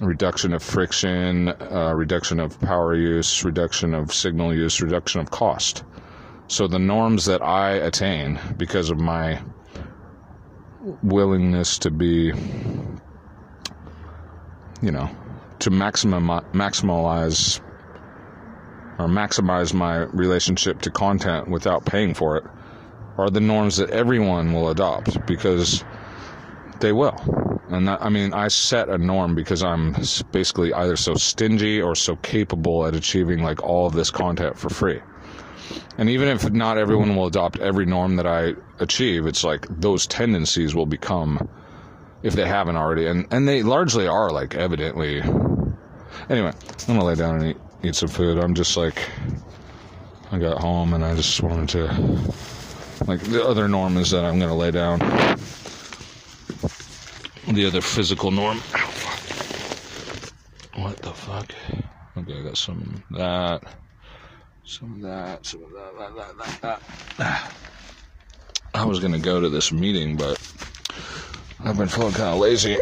reduction 0.00 0.52
of 0.52 0.62
friction 0.62 1.48
uh, 1.48 1.92
reduction 1.96 2.38
of 2.38 2.60
power 2.60 2.94
use 2.94 3.44
reduction 3.44 3.94
of 3.94 4.12
signal 4.12 4.54
use 4.54 4.82
reduction 4.82 5.20
of 5.22 5.30
cost 5.30 5.84
so 6.48 6.66
the 6.68 6.78
norms 6.78 7.24
that 7.26 7.42
I 7.42 7.72
attain 7.72 8.38
because 8.56 8.90
of 8.90 9.00
my 9.00 9.40
willingness 11.02 11.78
to 11.80 11.90
be, 11.90 12.32
you 14.80 14.90
know, 14.90 15.10
to 15.60 15.70
maximum 15.70 16.28
maximize 16.52 17.60
or 18.98 19.06
maximize 19.06 19.74
my 19.74 19.96
relationship 19.96 20.80
to 20.82 20.90
content 20.90 21.48
without 21.48 21.84
paying 21.84 22.14
for 22.14 22.36
it 22.36 22.44
are 23.18 23.30
the 23.30 23.40
norms 23.40 23.78
that 23.78 23.90
everyone 23.90 24.52
will 24.52 24.70
adopt 24.70 25.26
because 25.26 25.84
they 26.80 26.92
will. 26.92 27.16
And 27.68 27.88
that, 27.88 28.00
I 28.02 28.10
mean, 28.10 28.32
I 28.32 28.48
set 28.48 28.88
a 28.88 28.98
norm 28.98 29.34
because 29.34 29.62
I'm 29.62 29.96
basically 30.30 30.72
either 30.72 30.96
so 30.96 31.14
stingy 31.14 31.80
or 31.80 31.96
so 31.96 32.16
capable 32.16 32.86
at 32.86 32.94
achieving 32.94 33.42
like 33.42 33.62
all 33.62 33.86
of 33.86 33.94
this 33.94 34.10
content 34.10 34.56
for 34.56 34.68
free. 34.68 35.00
And 35.98 36.10
even 36.10 36.28
if 36.28 36.50
not 36.50 36.78
everyone 36.78 37.16
will 37.16 37.26
adopt 37.26 37.58
every 37.58 37.86
norm 37.86 38.16
that 38.16 38.26
I 38.26 38.54
achieve, 38.78 39.26
it's 39.26 39.44
like 39.44 39.66
those 39.68 40.06
tendencies 40.06 40.74
will 40.74 40.86
become, 40.86 41.48
if 42.22 42.34
they 42.34 42.46
haven't 42.46 42.76
already, 42.76 43.06
and, 43.06 43.26
and 43.30 43.48
they 43.48 43.62
largely 43.62 44.06
are 44.06 44.30
like 44.30 44.54
evidently. 44.54 45.20
Anyway, 46.28 46.52
I'm 46.52 46.86
gonna 46.86 47.04
lay 47.04 47.14
down 47.14 47.36
and 47.36 47.50
eat, 47.50 47.56
eat 47.82 47.94
some 47.94 48.08
food. 48.08 48.38
I'm 48.38 48.54
just 48.54 48.76
like, 48.76 49.08
I 50.32 50.38
got 50.38 50.60
home 50.60 50.92
and 50.92 51.04
I 51.04 51.14
just 51.14 51.42
wanted 51.42 51.68
to, 51.70 51.84
like, 53.06 53.20
the 53.20 53.44
other 53.46 53.68
norm 53.68 53.96
is 53.96 54.10
that 54.10 54.24
I'm 54.24 54.38
gonna 54.38 54.56
lay 54.56 54.70
down. 54.70 54.98
The 57.48 57.66
other 57.66 57.80
physical 57.80 58.30
norm. 58.30 58.58
What 60.74 60.96
the 60.98 61.12
fuck? 61.12 61.54
Okay, 62.16 62.38
I 62.38 62.42
got 62.42 62.56
some 62.58 63.04
that. 63.12 63.62
Some 64.68 64.94
of 64.94 65.02
that, 65.02 65.46
some 65.46 65.62
of 65.62 65.70
that, 65.70 65.96
that, 65.96 66.16
that, 66.16 66.60
that, 66.60 66.82
that. 67.18 67.52
I 68.74 68.84
was 68.84 68.98
gonna 68.98 69.20
go 69.20 69.40
to 69.40 69.48
this 69.48 69.70
meeting, 69.70 70.16
but 70.16 70.42
I've 71.60 71.78
been 71.78 71.86
feeling 71.86 72.12
kind 72.12 72.34
of 72.34 72.40
lazy. 72.40 72.78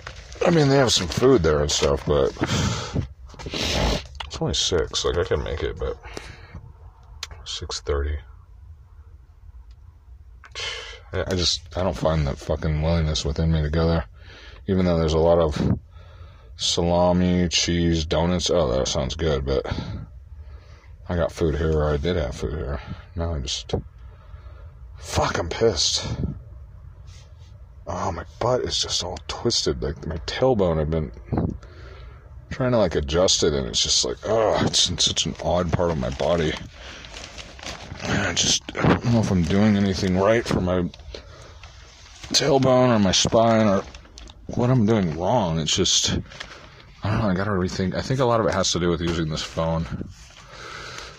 I 0.46 0.50
mean, 0.50 0.68
they 0.68 0.76
have 0.76 0.94
some 0.94 1.08
food 1.08 1.42
there 1.42 1.60
and 1.60 1.70
stuff, 1.70 2.06
but 2.06 2.32
it's 3.44 4.40
only 4.40 4.54
six. 4.54 5.04
Like 5.04 5.18
I 5.18 5.24
can 5.24 5.44
make 5.44 5.62
it, 5.62 5.78
but 5.78 5.98
six 7.44 7.80
thirty. 7.82 8.16
I 11.12 11.34
just 11.34 11.76
I 11.76 11.82
don't 11.82 11.96
find 11.96 12.26
that 12.26 12.38
fucking 12.38 12.80
willingness 12.80 13.26
within 13.26 13.52
me 13.52 13.60
to 13.60 13.68
go 13.68 13.86
there, 13.88 14.06
even 14.68 14.86
though 14.86 14.98
there's 14.98 15.12
a 15.12 15.18
lot 15.18 15.38
of 15.38 15.78
salami, 16.56 17.46
cheese, 17.48 18.06
donuts. 18.06 18.48
Oh, 18.48 18.72
that 18.72 18.88
sounds 18.88 19.14
good, 19.16 19.44
but 19.44 19.66
I 21.08 21.16
got 21.16 21.32
food 21.32 21.56
here, 21.56 21.72
or 21.72 21.92
I 21.92 21.96
did 21.96 22.16
have 22.16 22.34
food 22.34 22.54
here. 22.54 22.80
Now 23.14 23.34
I'm 23.34 23.42
just. 23.42 23.74
Fuck, 24.96 25.38
I'm 25.38 25.48
pissed. 25.48 26.06
Oh, 27.86 28.10
my 28.10 28.24
butt 28.40 28.62
is 28.62 28.80
just 28.80 29.04
all 29.04 29.18
twisted. 29.28 29.82
Like, 29.82 30.06
my 30.06 30.16
tailbone, 30.18 30.80
I've 30.80 30.90
been 30.90 31.12
trying 32.48 32.72
to, 32.72 32.78
like, 32.78 32.94
adjust 32.94 33.42
it, 33.42 33.52
and 33.52 33.66
it's 33.66 33.82
just 33.82 34.02
like, 34.04 34.16
oh, 34.24 34.64
it's 34.64 34.88
in 34.88 34.96
such 34.96 35.26
an 35.26 35.34
odd 35.44 35.70
part 35.70 35.90
of 35.90 35.98
my 35.98 36.08
body. 36.10 36.54
And 38.04 38.22
I 38.26 38.32
just, 38.32 38.62
I 38.76 38.94
don't 38.94 39.12
know 39.12 39.20
if 39.20 39.30
I'm 39.30 39.42
doing 39.42 39.76
anything 39.76 40.16
right 40.16 40.46
for 40.46 40.62
my 40.62 40.88
tailbone 42.28 42.96
or 42.96 42.98
my 42.98 43.12
spine 43.12 43.66
or 43.66 43.82
what 44.46 44.70
I'm 44.70 44.86
doing 44.86 45.18
wrong. 45.18 45.58
It's 45.58 45.76
just, 45.76 46.18
I 47.02 47.10
don't 47.10 47.18
know, 47.18 47.28
I 47.28 47.34
gotta 47.34 47.50
rethink. 47.50 47.94
I 47.94 48.00
think 48.00 48.20
a 48.20 48.24
lot 48.24 48.40
of 48.40 48.46
it 48.46 48.54
has 48.54 48.72
to 48.72 48.80
do 48.80 48.88
with 48.88 49.02
using 49.02 49.28
this 49.28 49.42
phone 49.42 50.08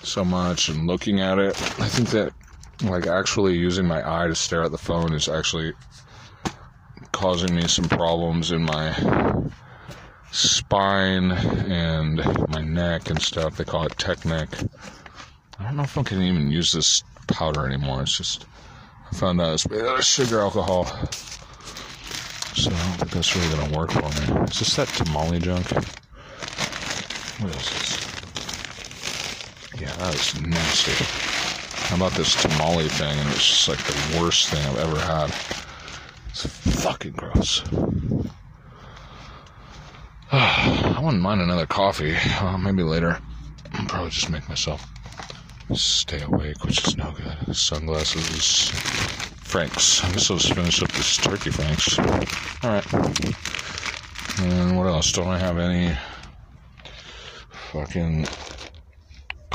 so 0.06 0.24
much 0.26 0.70
and 0.70 0.88
looking 0.88 1.20
at 1.20 1.40
it. 1.40 1.56
I 1.80 1.88
think 1.88 2.10
that 2.10 2.34
like 2.84 3.08
actually 3.08 3.56
using 3.56 3.88
my 3.88 4.02
eye 4.24 4.28
to 4.28 4.36
stare 4.36 4.64
at 4.64 4.72
the 4.72 4.78
phone 4.78 5.14
is 5.14 5.30
actually 5.30 5.74
causing 7.12 7.56
me 7.56 7.68
some 7.68 7.86
problems 7.86 8.52
in 8.52 8.64
my 8.64 8.94
spine 10.32 11.32
and 11.32 12.18
my 12.50 12.62
neck 12.62 13.10
and 13.10 13.22
stuff. 13.22 13.58
They 13.58 13.64
call 13.64 13.86
it 13.86 13.98
tech 13.98 14.26
neck. 14.26 14.50
I 15.60 15.64
don't 15.64 15.78
know 15.78 15.84
if 15.84 15.98
I 15.98 16.04
can 16.04 16.22
even 16.22 16.52
use 16.52 16.74
this 16.74 17.04
powder 17.28 17.66
anymore. 17.66 18.02
It's 18.02 18.18
just 18.18 18.46
I 19.12 19.16
found 19.16 19.40
out 19.40 19.54
it's 19.54 19.66
uh, 19.66 20.02
sugar 20.02 20.42
alcohol. 20.42 20.86
So 22.56 22.72
I 22.72 22.74
don't 22.74 22.98
think 22.98 23.12
that's 23.12 23.36
really 23.36 23.56
gonna 23.56 23.78
work 23.78 23.92
for 23.92 24.02
me. 24.02 24.44
Is 24.44 24.60
this 24.60 24.76
that 24.76 24.88
tamale 24.90 25.40
junk? 25.40 25.72
What 27.42 27.56
is 27.56 27.70
this? 27.70 27.95
Yeah, 29.80 29.94
that 29.98 30.14
was 30.14 30.40
nasty. 30.42 30.94
How 31.88 31.96
about 31.98 32.14
this 32.14 32.34
tamale 32.42 32.88
thing? 32.88 33.18
And 33.20 33.30
it's 33.30 33.46
just 33.48 33.68
like 33.68 33.84
the 33.84 34.20
worst 34.22 34.48
thing 34.50 34.66
I've 34.66 34.78
ever 34.80 35.00
had. 35.00 35.34
It's 36.30 36.46
fucking 36.84 37.12
gross. 37.14 37.62
I 40.32 40.98
wouldn't 41.02 41.22
mind 41.22 41.42
another 41.42 41.66
coffee. 41.66 42.16
Uh, 42.40 42.58
maybe 42.58 42.84
later. 42.84 43.20
I'll 43.74 43.86
probably 43.88 44.12
just 44.12 44.30
make 44.30 44.48
myself 44.48 44.86
stay 45.74 46.22
awake, 46.22 46.64
which 46.64 46.88
is 46.88 46.96
no 46.96 47.12
good. 47.12 47.56
Sunglasses. 47.56 48.70
Franks. 49.44 50.04
I 50.04 50.12
guess 50.12 50.32
I'll 50.32 50.38
just 50.38 50.54
finish 50.54 50.82
up 50.82 50.92
this 50.94 51.18
turkey 51.18 51.52
Franks. 51.52 52.00
Alright. 52.64 52.94
And 54.40 54.78
what 54.78 54.88
else? 54.88 55.12
Don't 55.12 55.28
I 55.28 55.38
have 55.38 55.58
any 55.58 55.98
fucking 57.72 58.26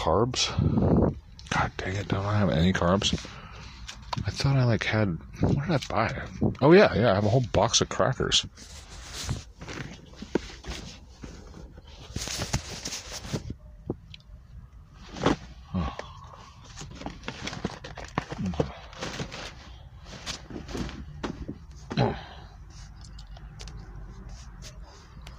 carbs. 0.01 0.49
God 1.51 1.73
dang 1.77 1.95
it, 1.95 2.09
don't 2.09 2.25
I 2.25 2.39
have 2.39 2.49
any 2.49 2.73
carbs? 2.73 3.13
I 4.27 4.31
thought 4.31 4.57
I 4.57 4.65
like 4.65 4.85
had 4.85 5.19
what 5.41 5.67
did 5.67 5.73
I 5.73 5.79
buy? 5.89 6.23
Oh 6.63 6.73
yeah, 6.73 6.95
yeah, 6.95 7.13
I 7.13 7.15
have 7.17 7.25
a 7.25 7.29
whole 7.29 7.45
box 7.53 7.83
of 7.83 7.91
crackers. 7.91 8.47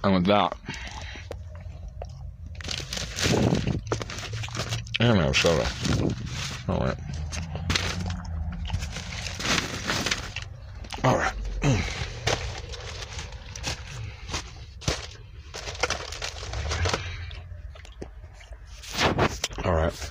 And 0.04 0.14
with 0.14 0.26
that, 0.26 0.54
I 5.02 5.06
have 5.06 5.36
soda. 5.36 5.66
All 6.68 6.78
right. 6.78 6.94
All 11.02 11.16
right. 11.16 11.34
All 19.64 19.72
right. 19.74 20.10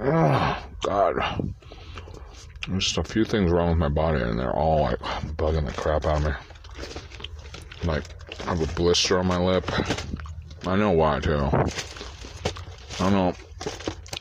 Oh, 0.00 0.66
God. 0.82 1.54
There's 2.66 2.84
just 2.86 2.98
a 2.98 3.04
few 3.04 3.24
things 3.24 3.52
wrong 3.52 3.68
with 3.68 3.78
my 3.78 3.88
body, 3.88 4.20
and 4.20 4.36
they're 4.36 4.50
all 4.50 4.80
like 4.80 4.98
bugging 5.36 5.64
the 5.64 5.72
crap 5.74 6.06
out 6.06 6.16
of 6.16 6.24
me. 6.24 6.32
Like, 7.84 8.02
I 8.44 8.50
have 8.50 8.60
a 8.60 8.66
blister 8.74 9.20
on 9.20 9.28
my 9.28 9.38
lip. 9.38 9.70
I 10.66 10.74
know 10.74 10.90
why, 10.90 11.20
too. 11.20 11.36
I 11.36 11.70
don't 12.98 13.12
know 13.12 13.36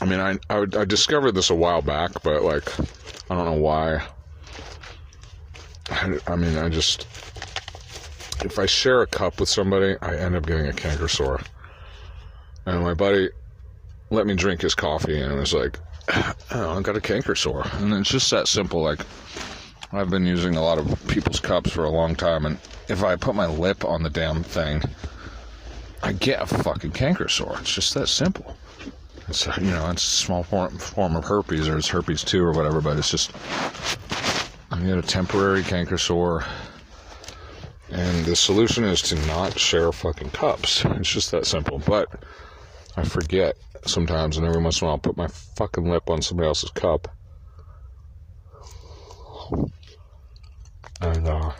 I 0.04 0.06
mean, 0.06 0.20
I, 0.20 0.38
I, 0.50 0.66
I 0.82 0.84
discovered 0.84 1.32
this 1.32 1.50
a 1.50 1.56
while 1.56 1.82
back, 1.82 2.12
but 2.24 2.44
like, 2.44 2.78
I 3.32 3.36
don't 3.36 3.46
know 3.46 3.54
why. 3.54 4.06
I, 5.90 6.20
I 6.28 6.36
mean, 6.36 6.58
I 6.58 6.68
just 6.68 7.08
if 8.44 8.60
I 8.60 8.66
share 8.66 9.02
a 9.02 9.08
cup 9.08 9.40
with 9.40 9.48
somebody, 9.48 9.96
I 10.02 10.18
end 10.18 10.36
up 10.36 10.46
getting 10.46 10.68
a 10.68 10.74
canker 10.74 11.08
sore. 11.08 11.40
And 12.66 12.84
my 12.84 12.94
buddy 12.94 13.30
let 14.10 14.28
me 14.28 14.36
drink 14.36 14.60
his 14.60 14.76
coffee, 14.76 15.22
and 15.22 15.32
it 15.32 15.38
was 15.38 15.54
like, 15.54 15.80
oh, 16.52 16.78
I 16.78 16.82
got 16.82 16.98
a 16.98 17.02
canker 17.02 17.34
sore. 17.34 17.64
And 17.76 17.94
it's 17.94 18.10
just 18.10 18.30
that 18.32 18.50
simple. 18.50 18.82
Like, 18.82 19.06
I've 19.94 20.10
been 20.10 20.26
using 20.26 20.58
a 20.58 20.62
lot 20.62 20.80
of 20.80 21.08
people's 21.08 21.40
cups 21.40 21.72
for 21.72 21.86
a 21.86 21.90
long 21.90 22.14
time, 22.14 22.46
and 22.46 22.58
if 22.90 23.06
I 23.06 23.16
put 23.16 23.36
my 23.36 23.48
lip 23.48 23.86
on 23.86 24.04
the 24.04 24.10
damn 24.10 24.44
thing, 24.44 24.84
I 26.04 26.12
get 26.12 26.42
a 26.42 26.46
fucking 26.46 26.92
canker 26.92 27.30
sore. 27.30 27.56
It's 27.62 27.74
just 27.74 27.94
that 27.94 28.08
simple. 28.08 28.58
It's 29.28 29.48
you 29.58 29.72
know 29.72 29.90
it's 29.90 30.04
a 30.04 30.18
small 30.18 30.44
form 30.44 30.78
form 30.78 31.16
of 31.16 31.24
herpes 31.24 31.68
or 31.68 31.78
it's 31.78 31.88
herpes 31.88 32.24
two 32.24 32.44
or 32.44 32.52
whatever, 32.52 32.82
but 32.82 32.98
it's 32.98 33.10
just 33.10 33.32
I 34.72 34.80
get 34.80 34.98
a 34.98 35.02
temporary 35.02 35.64
canker 35.64 35.98
sore. 35.98 36.44
And 37.90 38.26
the 38.26 38.36
solution 38.36 38.84
is 38.86 39.04
to 39.04 39.16
not 39.28 39.60
share 39.60 39.92
fucking 39.92 40.32
cups. 40.32 40.84
It's 40.84 41.10
just 41.10 41.30
that 41.30 41.46
simple. 41.46 41.78
But 41.78 42.10
I 42.98 43.04
forget 43.04 43.56
sometimes, 43.86 44.38
and 44.38 44.48
every 44.48 44.62
once 44.62 44.82
in 44.82 44.86
a 44.86 44.88
while, 44.88 44.96
I'll 44.96 45.00
put 45.00 45.16
my 45.16 45.28
fucking 45.28 45.88
lip 45.88 46.10
on 46.10 46.24
somebody 46.24 46.48
else's 46.48 46.72
cup. 46.72 47.08
And, 51.02 51.28
uh, 51.28 51.52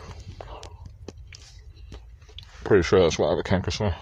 pretty 2.64 2.82
sure 2.82 3.00
that's 3.00 3.16
why 3.18 3.26
I 3.26 3.30
have 3.30 3.38
a 3.38 3.44
canker 3.44 3.70
sore. 3.70 3.94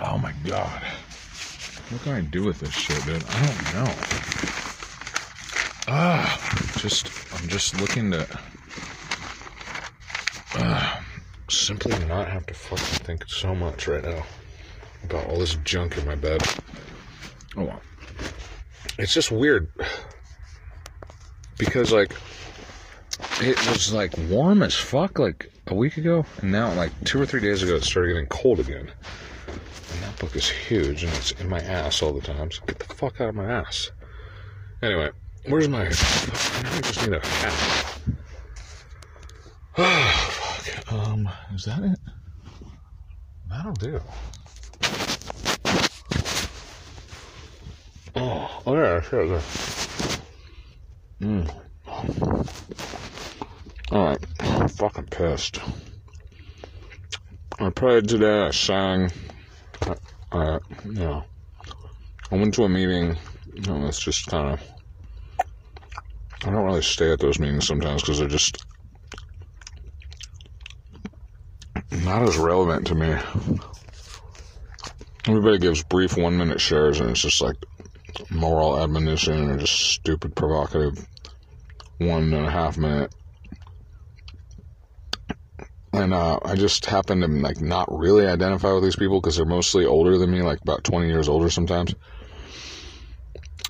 Oh 0.00 0.18
my 0.18 0.32
god. 0.44 0.82
What 1.90 2.02
can 2.02 2.12
I 2.14 2.20
do 2.22 2.42
with 2.42 2.58
this 2.58 2.72
shit, 2.72 3.04
dude? 3.04 3.22
I 3.28 3.46
don't 3.46 3.74
know. 3.74 3.94
Ah, 5.86 6.72
just 6.78 7.10
I'm 7.32 7.48
just 7.48 7.80
looking 7.80 8.10
to 8.10 8.26
simply 11.68 11.98
not 12.06 12.26
have 12.26 12.46
to 12.46 12.54
fucking 12.54 13.04
think 13.04 13.28
so 13.28 13.54
much 13.54 13.86
right 13.86 14.02
now 14.02 14.24
about 15.04 15.26
all 15.26 15.38
this 15.38 15.56
junk 15.64 15.98
in 15.98 16.06
my 16.06 16.14
bed. 16.14 16.42
Oh 17.58 17.64
well. 17.64 17.82
It's 18.98 19.12
just 19.12 19.30
weird 19.30 19.68
because 21.58 21.92
like 21.92 22.14
it 23.40 23.58
was 23.68 23.92
like 23.92 24.14
warm 24.30 24.62
as 24.62 24.74
fuck 24.74 25.18
like 25.18 25.52
a 25.66 25.74
week 25.74 25.98
ago, 25.98 26.24
and 26.40 26.50
now 26.50 26.72
like 26.72 26.90
two 27.04 27.20
or 27.20 27.26
three 27.26 27.42
days 27.42 27.62
ago 27.62 27.74
it 27.74 27.84
started 27.84 28.14
getting 28.14 28.28
cold 28.28 28.60
again. 28.60 28.90
And 29.48 30.02
that 30.04 30.18
book 30.18 30.36
is 30.36 30.48
huge, 30.48 31.04
and 31.04 31.12
it's 31.16 31.32
in 31.32 31.50
my 31.50 31.60
ass 31.60 32.00
all 32.00 32.14
the 32.14 32.22
time. 32.22 32.50
So 32.50 32.62
get 32.64 32.78
the 32.78 32.94
fuck 32.94 33.20
out 33.20 33.28
of 33.28 33.34
my 33.34 33.44
ass. 33.44 33.90
Anyway, 34.80 35.10
where's 35.46 35.68
my? 35.68 35.84
I 35.84 35.90
just 35.90 37.02
need 37.06 37.12
a 37.12 37.26
hat. 37.26 38.00
Oh 39.76 39.84
fuck. 40.30 40.48
Um, 40.92 41.28
is 41.58 41.64
that 41.64 41.82
it? 41.82 41.98
That'll 43.50 43.72
do. 43.72 44.00
Oh, 48.14 48.62
oh 48.64 48.74
yeah, 48.76 49.00
sure. 49.00 49.40
Mmm. 51.20 51.50
Alright, 53.90 54.24
I'm 54.38 54.68
fucking 54.68 55.06
pissed. 55.06 55.58
I 57.58 57.70
prayed 57.70 58.08
today, 58.08 58.42
I 58.42 58.50
sang. 58.52 59.10
I, 59.82 59.94
I 60.30 60.58
you 60.84 60.92
know, 60.92 61.24
I 62.30 62.36
went 62.36 62.54
to 62.54 62.64
a 62.64 62.68
meeting. 62.68 63.16
You 63.52 63.62
know, 63.62 63.86
it's 63.88 63.98
just 63.98 64.28
kind 64.28 64.52
of. 64.52 64.62
I 66.44 66.50
don't 66.50 66.64
really 66.64 66.82
stay 66.82 67.10
at 67.10 67.18
those 67.18 67.40
meetings 67.40 67.66
sometimes 67.66 68.02
because 68.02 68.20
they're 68.20 68.28
just 68.28 68.64
not 72.08 72.22
as 72.22 72.36
relevant 72.36 72.86
to 72.88 72.94
me. 72.94 73.16
Everybody 75.26 75.58
gives 75.58 75.82
brief 75.84 76.16
one 76.16 76.36
minute 76.36 76.60
shares, 76.60 77.00
and 77.00 77.10
it's 77.10 77.20
just 77.20 77.40
like 77.40 77.56
moral 78.30 78.80
admonition 78.82 79.50
or 79.50 79.58
just 79.58 79.74
stupid, 79.74 80.34
provocative 80.34 81.06
one 81.98 82.32
and 82.32 82.46
a 82.46 82.50
half 82.50 82.78
minute 82.78 83.12
and 85.92 86.14
uh, 86.14 86.38
I 86.44 86.54
just 86.54 86.86
happen 86.86 87.20
to 87.20 87.26
like 87.26 87.60
not 87.60 87.88
really 87.90 88.26
identify 88.26 88.72
with 88.72 88.84
these 88.84 88.96
people 88.96 89.20
because 89.20 89.36
they're 89.36 89.46
mostly 89.46 89.84
older 89.84 90.18
than 90.18 90.30
me, 90.30 90.42
like 90.42 90.60
about 90.60 90.84
20 90.84 91.08
years 91.08 91.28
older 91.28 91.50
sometimes. 91.50 91.94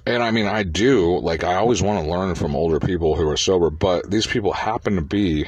And 0.06 0.22
I 0.22 0.30
mean, 0.30 0.46
I 0.46 0.62
do 0.62 1.18
like 1.18 1.44
I 1.44 1.56
always 1.56 1.82
want 1.82 2.04
to 2.04 2.10
learn 2.10 2.34
from 2.34 2.56
older 2.56 2.80
people 2.80 3.14
who 3.16 3.28
are 3.28 3.36
sober, 3.36 3.70
but 3.70 4.10
these 4.10 4.26
people 4.26 4.52
happen 4.52 4.96
to 4.96 5.02
be 5.02 5.46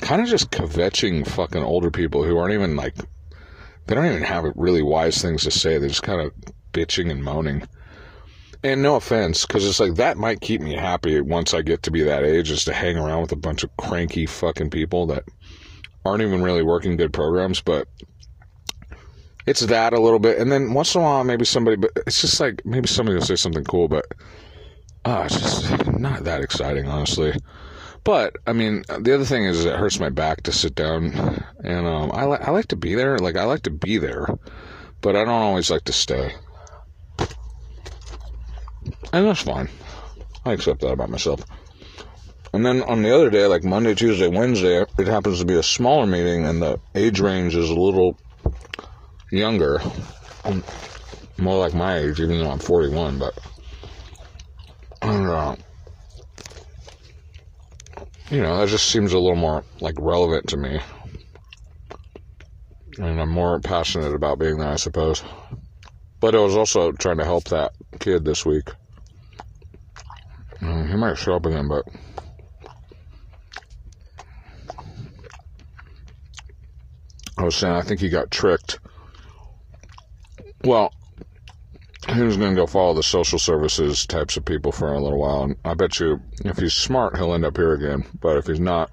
kind 0.00 0.22
of 0.22 0.28
just 0.28 0.50
kvetching 0.50 1.26
fucking 1.26 1.62
older 1.62 1.90
people 1.90 2.24
who 2.24 2.38
aren't 2.38 2.54
even 2.54 2.76
like 2.76 2.94
they 3.86 3.94
don't 3.94 4.06
even 4.06 4.22
have 4.22 4.44
really 4.54 4.82
wise 4.82 5.20
things 5.20 5.44
to 5.44 5.50
say. 5.50 5.78
They're 5.78 5.88
just 5.88 6.02
kind 6.02 6.20
of 6.20 6.32
bitching 6.72 7.10
and 7.10 7.24
moaning. 7.24 7.66
And 8.62 8.82
no 8.82 8.96
offense, 8.96 9.46
because 9.46 9.66
it's 9.66 9.80
like 9.80 9.94
that 9.94 10.18
might 10.18 10.40
keep 10.40 10.60
me 10.60 10.74
happy 10.74 11.20
once 11.20 11.54
I 11.54 11.62
get 11.62 11.84
to 11.84 11.90
be 11.90 12.02
that 12.02 12.24
age, 12.24 12.50
is 12.50 12.64
to 12.64 12.72
hang 12.72 12.98
around 12.98 13.22
with 13.22 13.32
a 13.32 13.36
bunch 13.36 13.62
of 13.62 13.74
cranky 13.76 14.26
fucking 14.26 14.70
people 14.70 15.06
that 15.06 15.24
aren't 16.04 16.22
even 16.22 16.42
really 16.42 16.62
working 16.62 16.96
good 16.96 17.12
programs, 17.12 17.60
but 17.60 17.86
it's 19.46 19.60
that 19.60 19.92
a 19.94 20.00
little 20.00 20.18
bit. 20.18 20.38
And 20.38 20.52
then 20.52 20.74
once 20.74 20.94
in 20.94 21.00
a 21.00 21.04
while, 21.04 21.24
maybe 21.24 21.44
somebody, 21.44 21.76
but 21.76 21.92
it's 22.06 22.20
just 22.20 22.40
like 22.40 22.60
maybe 22.66 22.88
somebody 22.88 23.16
will 23.16 23.24
say 23.24 23.36
something 23.36 23.64
cool, 23.64 23.88
but 23.88 24.04
uh, 25.04 25.22
it's 25.24 25.40
just 25.40 25.86
not 25.86 26.24
that 26.24 26.42
exciting, 26.42 26.86
honestly. 26.88 27.32
But 28.08 28.36
I 28.46 28.54
mean, 28.54 28.84
the 29.00 29.14
other 29.14 29.26
thing 29.26 29.44
is 29.44 29.66
it 29.66 29.76
hurts 29.76 30.00
my 30.00 30.08
back 30.08 30.44
to 30.44 30.50
sit 30.50 30.74
down, 30.74 31.12
and 31.62 31.86
um, 31.86 32.10
I 32.14 32.24
like 32.24 32.40
I 32.40 32.52
like 32.52 32.68
to 32.68 32.76
be 32.76 32.94
there. 32.94 33.18
Like 33.18 33.36
I 33.36 33.44
like 33.44 33.64
to 33.64 33.70
be 33.70 33.98
there, 33.98 34.26
but 35.02 35.14
I 35.14 35.26
don't 35.26 35.42
always 35.42 35.70
like 35.70 35.84
to 35.84 35.92
stay, 35.92 36.32
and 39.12 39.26
that's 39.26 39.42
fine. 39.42 39.68
I 40.46 40.54
accept 40.54 40.80
that 40.80 40.92
about 40.92 41.10
myself. 41.10 41.42
And 42.54 42.64
then 42.64 42.80
on 42.84 43.02
the 43.02 43.14
other 43.14 43.28
day, 43.28 43.44
like 43.44 43.62
Monday, 43.62 43.94
Tuesday, 43.94 44.28
Wednesday, 44.28 44.86
it 44.96 45.06
happens 45.06 45.40
to 45.40 45.44
be 45.44 45.58
a 45.58 45.62
smaller 45.62 46.06
meeting, 46.06 46.46
and 46.46 46.62
the 46.62 46.80
age 46.94 47.20
range 47.20 47.56
is 47.56 47.68
a 47.68 47.78
little 47.78 48.16
younger, 49.30 49.82
more 51.36 51.58
like 51.58 51.74
my 51.74 51.98
age, 51.98 52.20
even 52.20 52.38
though 52.38 52.52
I'm 52.52 52.58
41. 52.58 53.18
But 53.18 53.38
I 55.02 55.06
don't 55.08 55.26
uh, 55.26 55.56
you 58.30 58.42
know, 58.42 58.58
that 58.58 58.68
just 58.68 58.88
seems 58.88 59.12
a 59.12 59.18
little 59.18 59.36
more 59.36 59.64
like 59.80 59.94
relevant 59.98 60.48
to 60.48 60.56
me, 60.56 60.80
and 62.98 63.20
I'm 63.20 63.30
more 63.30 63.60
passionate 63.60 64.14
about 64.14 64.38
being 64.38 64.58
there, 64.58 64.68
I 64.68 64.76
suppose. 64.76 65.22
But 66.20 66.34
I 66.34 66.40
was 66.40 66.56
also 66.56 66.92
trying 66.92 67.18
to 67.18 67.24
help 67.24 67.44
that 67.44 67.72
kid 68.00 68.24
this 68.24 68.44
week. 68.44 68.70
Mm, 70.60 70.90
he 70.90 70.96
might 70.96 71.16
show 71.16 71.36
up 71.36 71.46
again, 71.46 71.68
but 71.68 71.84
I 77.38 77.44
was 77.44 77.54
saying 77.54 77.74
I 77.74 77.82
think 77.82 78.00
he 78.00 78.08
got 78.08 78.30
tricked. 78.30 78.80
Well, 80.64 80.92
was 82.16 82.36
going 82.36 82.54
to 82.54 82.60
go 82.60 82.66
follow 82.66 82.94
the 82.94 83.02
social 83.02 83.38
services 83.38 84.06
types 84.06 84.36
of 84.36 84.44
people 84.44 84.72
for 84.72 84.92
a 84.92 85.00
little 85.00 85.18
while. 85.18 85.42
And 85.42 85.56
I 85.64 85.74
bet 85.74 86.00
you 86.00 86.20
if 86.44 86.58
he's 86.58 86.74
smart, 86.74 87.16
he'll 87.16 87.34
end 87.34 87.44
up 87.44 87.56
here 87.56 87.74
again. 87.74 88.04
But 88.20 88.38
if 88.38 88.46
he's 88.46 88.60
not, 88.60 88.90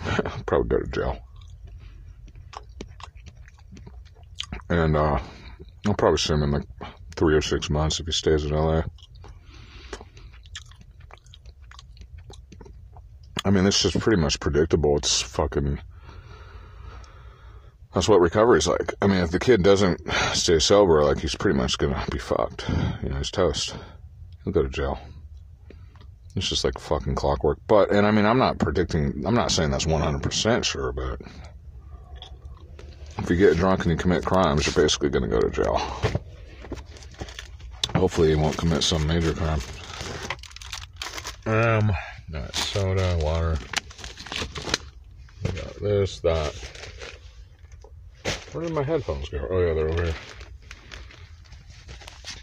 probably 0.46 0.68
go 0.68 0.78
to 0.78 0.90
jail. 0.90 1.18
And 4.68 4.96
uh, 4.96 5.18
I'll 5.86 5.94
probably 5.94 6.18
see 6.18 6.34
him 6.34 6.42
in 6.42 6.50
like 6.50 6.66
three 7.14 7.34
or 7.34 7.40
six 7.42 7.70
months 7.70 8.00
if 8.00 8.06
he 8.06 8.12
stays 8.12 8.44
in 8.44 8.52
LA. 8.52 8.82
I 13.44 13.50
mean, 13.50 13.64
this 13.64 13.84
is 13.84 13.92
pretty 13.92 14.20
much 14.20 14.40
predictable. 14.40 14.96
It's 14.96 15.22
fucking 15.22 15.78
that's 17.96 18.10
what 18.10 18.20
recovery's 18.20 18.66
like. 18.66 18.92
I 19.00 19.06
mean, 19.06 19.22
if 19.22 19.30
the 19.30 19.38
kid 19.38 19.62
doesn't 19.62 20.02
stay 20.34 20.58
sober, 20.58 21.02
like 21.02 21.18
he's 21.18 21.34
pretty 21.34 21.56
much 21.56 21.78
gonna 21.78 22.04
be 22.12 22.18
fucked. 22.18 22.68
You 23.02 23.08
know, 23.08 23.16
he's 23.16 23.30
toast. 23.30 23.74
He'll 24.44 24.52
go 24.52 24.62
to 24.62 24.68
jail. 24.68 24.98
It's 26.34 26.46
just 26.46 26.62
like 26.62 26.78
fucking 26.78 27.14
clockwork. 27.14 27.58
But, 27.66 27.90
and 27.90 28.06
I 28.06 28.10
mean, 28.10 28.26
I'm 28.26 28.36
not 28.36 28.58
predicting, 28.58 29.24
I'm 29.26 29.34
not 29.34 29.50
saying 29.50 29.70
that's 29.70 29.86
100% 29.86 30.62
sure, 30.62 30.92
but 30.92 31.22
if 33.16 33.30
you 33.30 33.36
get 33.36 33.56
drunk 33.56 33.84
and 33.84 33.92
you 33.92 33.96
commit 33.96 34.26
crimes, 34.26 34.66
you're 34.66 34.74
basically 34.74 35.08
gonna 35.08 35.28
go 35.28 35.40
to 35.40 35.48
jail. 35.48 35.78
Hopefully, 37.94 38.28
you 38.28 38.38
won't 38.38 38.58
commit 38.58 38.82
some 38.82 39.06
major 39.06 39.32
crime. 39.32 39.60
Um, 41.46 41.92
got 42.30 42.54
soda, 42.54 43.16
water. 43.22 43.56
We 45.42 45.52
got 45.52 45.80
this, 45.80 46.20
that. 46.20 46.85
Where 48.56 48.64
did 48.64 48.72
my 48.72 48.84
headphones 48.84 49.28
go? 49.28 49.46
Oh 49.50 49.60
yeah, 49.60 49.74
they're 49.74 49.90
over 49.90 50.04
here. 50.04 50.14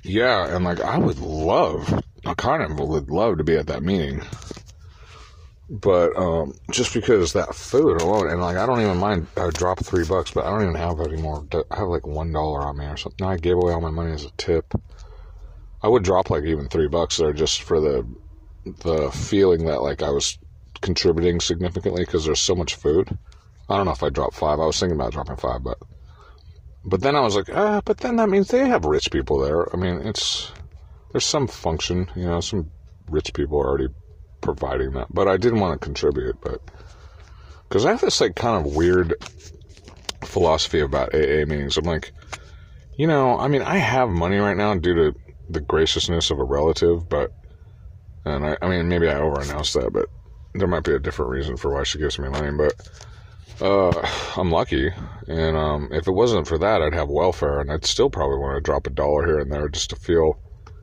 Yeah, 0.03 0.55
and 0.55 0.63
like 0.63 0.79
I 0.79 0.99
would 0.99 1.17
love, 1.17 2.03
I 2.23 2.35
kind 2.35 2.61
of 2.61 2.77
would 2.87 3.09
love 3.09 3.39
to 3.39 3.43
be 3.43 3.57
at 3.57 3.65
that 3.65 3.81
meeting, 3.81 4.21
but 5.71 6.15
um, 6.15 6.53
just 6.69 6.93
because 6.93 7.33
that 7.33 7.55
food 7.55 7.99
alone, 7.99 8.29
and 8.29 8.39
like 8.39 8.57
I 8.57 8.67
don't 8.67 8.81
even 8.81 8.97
mind. 8.97 9.25
I 9.37 9.49
drop 9.49 9.83
three 9.83 10.05
bucks, 10.05 10.29
but 10.29 10.45
I 10.45 10.51
don't 10.51 10.61
even 10.61 10.75
have 10.75 10.99
any 10.99 11.19
more. 11.19 11.47
I 11.71 11.77
have 11.77 11.87
like 11.87 12.05
one 12.05 12.31
dollar 12.31 12.61
on 12.61 12.77
me 12.77 12.85
or 12.85 12.95
something. 12.95 13.25
I 13.25 13.37
gave 13.37 13.55
away 13.55 13.73
all 13.73 13.81
my 13.81 13.89
money 13.89 14.11
as 14.11 14.23
a 14.23 14.31
tip. 14.37 14.71
I 15.81 15.87
would 15.87 16.03
drop 16.03 16.29
like 16.29 16.43
even 16.43 16.67
three 16.67 16.89
bucks 16.89 17.17
there 17.17 17.33
just 17.33 17.63
for 17.63 17.81
the 17.81 18.07
the 18.83 19.09
feeling 19.09 19.65
that 19.65 19.81
like 19.81 20.03
I 20.03 20.11
was 20.11 20.37
contributing 20.79 21.39
significantly 21.39 22.05
because 22.05 22.23
there's 22.23 22.39
so 22.39 22.53
much 22.53 22.75
food. 22.75 23.17
I 23.67 23.77
don't 23.77 23.87
know 23.87 23.93
if 23.93 24.03
I 24.03 24.09
dropped 24.09 24.35
five. 24.35 24.59
I 24.59 24.67
was 24.67 24.79
thinking 24.79 24.95
about 24.95 25.13
dropping 25.13 25.37
five, 25.37 25.63
but 25.63 25.79
but 26.85 27.01
then 27.01 27.15
I 27.15 27.21
was 27.21 27.35
like, 27.35 27.49
ah, 27.53 27.81
but 27.85 27.99
then 27.99 28.17
that 28.17 28.29
means 28.29 28.47
they 28.47 28.67
have 28.67 28.85
rich 28.85 29.11
people 29.11 29.39
there. 29.39 29.73
I 29.73 29.77
mean, 29.77 30.01
it's 30.07 30.51
there's 31.11 31.25
some 31.25 31.47
function, 31.47 32.09
you 32.15 32.25
know, 32.25 32.41
some 32.41 32.71
rich 33.09 33.33
people 33.33 33.59
are 33.59 33.67
already 33.67 33.89
providing 34.41 34.91
that. 34.91 35.13
But 35.13 35.27
I 35.27 35.37
didn't 35.37 35.59
want 35.59 35.79
to 35.79 35.85
contribute, 35.85 36.39
but 36.41 36.59
because 37.67 37.85
I 37.85 37.91
have 37.91 38.01
this 38.01 38.21
like 38.21 38.35
kind 38.35 38.65
of 38.65 38.75
weird 38.75 39.15
philosophy 40.25 40.79
about 40.79 41.13
AA 41.13 41.45
meetings. 41.45 41.77
I'm 41.77 41.85
like, 41.85 42.11
you 42.97 43.07
know, 43.07 43.37
I 43.39 43.47
mean, 43.47 43.61
I 43.61 43.77
have 43.77 44.09
money 44.09 44.37
right 44.37 44.57
now 44.57 44.75
due 44.75 44.95
to 44.95 45.19
the 45.49 45.61
graciousness 45.61 46.31
of 46.31 46.39
a 46.39 46.43
relative, 46.43 47.07
but 47.09 47.31
and 48.25 48.45
I, 48.45 48.57
I 48.61 48.69
mean, 48.69 48.87
maybe 48.87 49.09
I 49.09 49.15
overannounced 49.15 49.73
that, 49.81 49.91
but 49.91 50.07
there 50.53 50.67
might 50.67 50.83
be 50.83 50.93
a 50.93 50.99
different 50.99 51.31
reason 51.31 51.57
for 51.57 51.73
why 51.73 51.83
she 51.83 51.97
gives 51.97 52.19
me 52.19 52.29
money, 52.29 52.55
but 52.55 52.73
uh, 53.61 53.91
I'm 54.37 54.51
lucky. 54.51 54.91
And 55.27 55.55
um, 55.55 55.89
if 55.91 56.07
it 56.07 56.11
wasn't 56.11 56.47
for 56.47 56.57
that, 56.57 56.81
I'd 56.81 56.93
have 56.93 57.09
welfare, 57.09 57.59
and 57.59 57.71
I'd 57.71 57.85
still 57.85 58.09
probably 58.09 58.37
want 58.37 58.57
to 58.57 58.61
drop 58.61 58.87
a 58.87 58.89
dollar 58.89 59.25
here 59.25 59.39
and 59.39 59.51
there 59.51 59.69
just 59.69 59.89
to 59.91 59.95
feel 59.95 60.39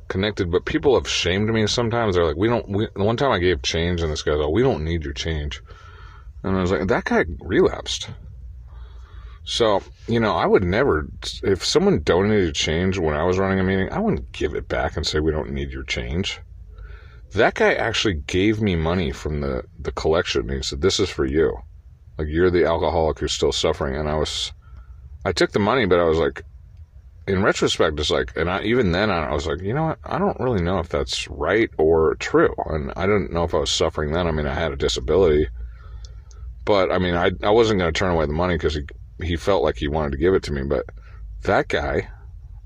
connected. 0.08 0.50
But 0.50 0.64
people 0.64 0.94
have 0.94 1.08
shamed 1.08 1.50
me 1.50 1.66
sometimes. 1.66 2.14
They're 2.14 2.24
like, 2.24 2.36
"We 2.36 2.48
don't." 2.48 2.68
We, 2.68 2.88
one 2.94 3.16
time 3.16 3.32
I 3.32 3.38
gave 3.38 3.62
change, 3.62 4.02
and 4.02 4.10
this 4.10 4.22
guy's 4.22 4.38
like, 4.38 4.50
"We 4.50 4.62
don't 4.62 4.84
need 4.84 5.04
your 5.04 5.12
change," 5.12 5.62
and 6.42 6.56
I 6.56 6.60
was 6.60 6.70
like, 6.70 6.88
"That 6.88 7.04
guy 7.04 7.24
relapsed." 7.40 8.08
So, 9.44 9.82
you 10.06 10.20
know, 10.20 10.36
I 10.36 10.46
would 10.46 10.62
never, 10.62 11.08
if 11.42 11.64
someone 11.64 12.02
donated 12.02 12.54
change 12.54 12.98
when 12.98 13.14
I 13.14 13.24
was 13.24 13.38
running 13.38 13.58
a 13.58 13.64
meeting, 13.64 13.90
I 13.90 13.98
wouldn't 13.98 14.32
give 14.32 14.54
it 14.54 14.68
back 14.68 14.96
and 14.96 15.06
say, 15.06 15.18
we 15.18 15.32
don't 15.32 15.50
need 15.50 15.72
your 15.72 15.82
change. 15.82 16.40
That 17.32 17.54
guy 17.54 17.74
actually 17.74 18.14
gave 18.14 18.60
me 18.60 18.76
money 18.76 19.12
from 19.12 19.40
the, 19.40 19.64
the 19.78 19.92
collection. 19.92 20.48
He 20.48 20.62
said, 20.62 20.82
this 20.82 21.00
is 21.00 21.08
for 21.08 21.24
you. 21.24 21.56
Like, 22.20 22.28
you're 22.28 22.50
the 22.50 22.66
alcoholic 22.66 23.18
who's 23.18 23.32
still 23.32 23.50
suffering. 23.50 23.96
And 23.96 24.06
I 24.06 24.16
was, 24.16 24.52
I 25.24 25.32
took 25.32 25.52
the 25.52 25.58
money, 25.58 25.86
but 25.86 25.98
I 25.98 26.04
was 26.04 26.18
like, 26.18 26.42
in 27.26 27.42
retrospect, 27.42 27.98
it's 27.98 28.10
like, 28.10 28.36
and 28.36 28.50
I, 28.50 28.62
even 28.62 28.92
then 28.92 29.10
I 29.10 29.32
was 29.32 29.46
like, 29.46 29.62
you 29.62 29.72
know 29.72 29.84
what? 29.84 29.98
I 30.04 30.18
don't 30.18 30.38
really 30.38 30.60
know 30.60 30.80
if 30.80 30.90
that's 30.90 31.28
right 31.28 31.70
or 31.78 32.16
true. 32.16 32.54
And 32.66 32.92
I 32.94 33.06
didn't 33.06 33.32
know 33.32 33.44
if 33.44 33.54
I 33.54 33.58
was 33.60 33.70
suffering 33.70 34.12
then. 34.12 34.26
I 34.26 34.32
mean, 34.32 34.46
I 34.46 34.52
had 34.52 34.70
a 34.70 34.76
disability, 34.76 35.48
but 36.66 36.92
I 36.92 36.98
mean, 36.98 37.14
I, 37.14 37.30
I 37.42 37.48
wasn't 37.48 37.80
going 37.80 37.90
to 37.90 37.98
turn 37.98 38.10
away 38.10 38.26
the 38.26 38.34
money 38.34 38.56
because 38.56 38.74
he 38.74 38.82
he 39.22 39.36
felt 39.36 39.62
like 39.62 39.78
he 39.78 39.88
wanted 39.88 40.12
to 40.12 40.18
give 40.18 40.34
it 40.34 40.42
to 40.44 40.52
me, 40.52 40.62
but 40.62 40.84
that 41.44 41.68
guy 41.68 42.10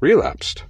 relapsed. 0.00 0.64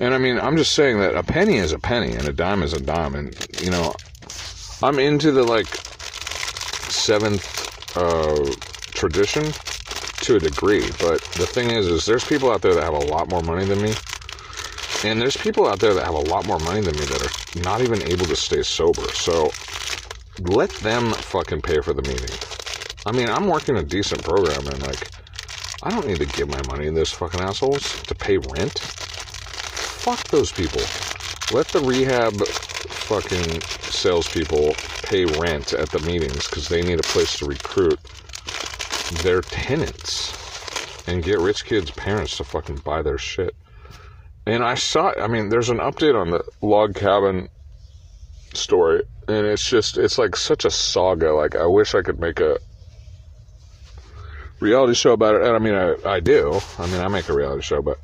And 0.00 0.12
I 0.12 0.18
mean, 0.18 0.40
I'm 0.40 0.56
just 0.56 0.74
saying 0.74 0.98
that 0.98 1.14
a 1.14 1.22
penny 1.22 1.56
is 1.56 1.70
a 1.70 1.78
penny 1.78 2.14
and 2.14 2.26
a 2.26 2.32
dime 2.32 2.62
is 2.62 2.72
a 2.72 2.80
dime. 2.80 3.14
And, 3.14 3.60
you 3.60 3.70
know, 3.70 3.94
I'm 4.82 4.98
into 4.98 5.30
the 5.30 5.44
like 5.44 5.66
seventh 6.88 7.65
tradition 8.92 9.52
to 10.22 10.36
a 10.36 10.40
degree. 10.40 10.88
But 11.00 11.22
the 11.32 11.46
thing 11.46 11.70
is, 11.70 11.86
is 11.86 12.06
there's 12.06 12.24
people 12.24 12.50
out 12.50 12.62
there 12.62 12.74
that 12.74 12.84
have 12.84 12.94
a 12.94 13.06
lot 13.06 13.28
more 13.28 13.42
money 13.42 13.64
than 13.64 13.80
me. 13.82 13.94
And 15.04 15.20
there's 15.20 15.36
people 15.36 15.68
out 15.68 15.78
there 15.78 15.94
that 15.94 16.04
have 16.04 16.14
a 16.14 16.18
lot 16.18 16.46
more 16.46 16.58
money 16.60 16.80
than 16.80 16.96
me 16.96 17.04
that 17.04 17.22
are 17.22 17.62
not 17.62 17.80
even 17.80 18.02
able 18.02 18.26
to 18.26 18.36
stay 18.36 18.62
sober. 18.62 19.02
So 19.12 19.50
let 20.40 20.70
them 20.70 21.12
fucking 21.12 21.62
pay 21.62 21.80
for 21.80 21.92
the 21.92 22.02
meeting. 22.02 22.36
I 23.04 23.12
mean, 23.12 23.28
I'm 23.28 23.46
working 23.46 23.76
a 23.76 23.82
decent 23.82 24.24
program 24.24 24.66
and 24.66 24.82
like, 24.82 25.08
I 25.82 25.90
don't 25.90 26.06
need 26.06 26.18
to 26.18 26.26
give 26.26 26.48
my 26.48 26.60
money 26.66 26.86
to 26.86 26.92
those 26.92 27.12
fucking 27.12 27.40
assholes 27.40 28.02
to 28.02 28.14
pay 28.14 28.38
rent. 28.38 28.78
Fuck 28.78 30.28
those 30.28 30.50
people. 30.50 30.82
Let 31.52 31.68
the 31.68 31.80
rehab 31.80 32.34
fucking 32.78 33.60
salespeople 33.60 34.74
pay 35.02 35.24
rent 35.24 35.72
at 35.72 35.90
the 35.90 36.00
meetings 36.00 36.48
because 36.48 36.68
they 36.68 36.82
need 36.82 36.98
a 36.98 37.04
place 37.04 37.38
to 37.38 37.46
recruit 37.46 37.98
their 39.22 39.40
tenants 39.40 41.04
and 41.08 41.22
get 41.22 41.38
rich 41.38 41.64
kids' 41.64 41.90
parents 41.90 42.36
to 42.36 42.44
fucking 42.44 42.76
buy 42.76 43.02
their 43.02 43.18
shit. 43.18 43.54
And 44.46 44.62
I 44.62 44.74
saw, 44.74 45.12
I 45.20 45.26
mean, 45.26 45.48
there's 45.48 45.70
an 45.70 45.78
update 45.78 46.20
on 46.20 46.30
the 46.30 46.44
log 46.62 46.94
cabin 46.94 47.48
story, 48.54 49.02
and 49.28 49.46
it's 49.46 49.68
just, 49.68 49.98
it's 49.98 50.18
like 50.18 50.36
such 50.36 50.64
a 50.64 50.70
saga. 50.70 51.32
Like, 51.32 51.56
I 51.56 51.66
wish 51.66 51.94
I 51.94 52.02
could 52.02 52.20
make 52.20 52.40
a, 52.40 52.58
reality 54.60 54.94
show 54.94 55.12
about 55.12 55.36
it. 55.36 55.42
And 55.42 55.54
I 55.54 55.58
mean, 55.58 55.74
I, 55.74 55.96
I 56.04 56.20
do. 56.20 56.60
I 56.78 56.86
mean, 56.86 57.00
I 57.00 57.08
make 57.08 57.28
a 57.28 57.34
reality 57.34 57.62
show, 57.62 57.82
but 57.82 57.98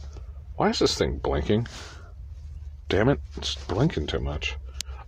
why 0.56 0.70
is 0.70 0.78
this 0.78 0.96
thing 0.96 1.18
blinking? 1.18 1.66
Damn 2.92 3.09
it, 3.09 3.22
it's 3.38 3.55
blinking 3.55 4.07
too 4.07 4.20
much. 4.20 4.55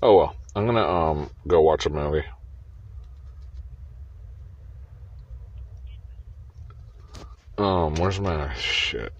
Oh 0.03 0.17
well, 0.17 0.37
I'm 0.57 0.65
gonna 0.65 0.89
um 0.89 1.29
go 1.47 1.61
watch 1.61 1.85
a 1.85 1.91
movie. 1.91 2.25
Um, 7.59 7.95
where's 7.97 8.19
my 8.19 8.55
shit? 8.55 9.13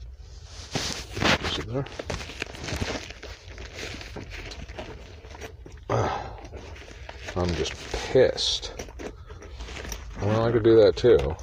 Is 1.45 1.59
it 1.59 1.67
there? 1.67 1.85
I'm 7.37 7.55
just 7.57 7.75
pissed. 7.93 8.73
Well, 10.23 10.43
I 10.43 10.53
could 10.53 10.63
do 10.63 10.77
that 10.77 10.97
too. 10.97 11.37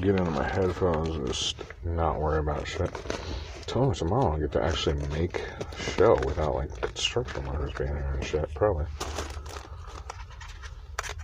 get 0.00 0.14
into 0.14 0.30
my 0.30 0.48
headphones 0.48 1.14
and 1.14 1.26
just 1.26 1.56
not 1.84 2.18
worry 2.18 2.38
about 2.38 2.66
shit. 2.66 2.90
Tomorrow, 3.76 3.92
tomorrow 3.92 4.36
I 4.36 4.38
get 4.38 4.52
to 4.52 4.64
actually 4.64 5.06
make 5.08 5.38
a 5.38 5.82
show 5.82 6.14
without 6.24 6.54
like 6.54 6.80
construction 6.80 7.44
workers 7.44 7.72
being 7.76 7.90
here 7.90 8.12
and 8.14 8.24
shit. 8.24 8.54
Probably. 8.54 8.86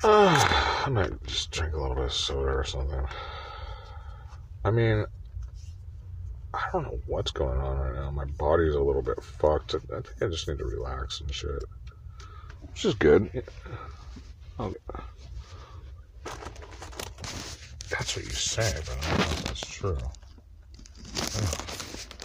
Uh, 0.05 0.83
I 0.85 0.91
might 0.91 1.25
just 1.25 1.51
drink 1.51 1.73
a 1.73 1.81
little 1.81 1.95
bit 1.95 2.05
of 2.05 2.13
soda 2.13 2.53
or 2.53 2.65
something. 2.65 3.07
I 4.67 4.71
mean, 4.71 5.07
I 6.53 6.69
don't 6.75 6.83
know 6.83 7.01
what's 7.07 7.31
going 7.31 7.59
on 7.59 7.79
right 7.79 7.95
now. 7.95 8.11
My 8.11 8.27
body's 8.27 8.75
a 8.75 8.83
little 8.83 9.01
bit 9.01 9.23
fucked. 9.23 9.75
I 9.75 9.79
think 10.03 10.23
I 10.23 10.27
just 10.27 10.47
need 10.47 10.59
to 10.59 10.67
relax 10.67 11.23
and 11.23 11.33
shit. 11.33 11.65
Which 12.69 12.85
is 12.85 12.93
good. 12.97 13.31
Okay. 14.61 14.77
That's 17.89 18.15
what 18.15 18.27
you 18.27 18.31
say, 18.31 18.75
but 18.85 18.99
I 19.07 19.09
don't 19.09 19.19
know 19.19 19.25
if 19.25 19.45
that's 19.45 19.61
true. 19.67 19.99
Oh, 21.17 21.73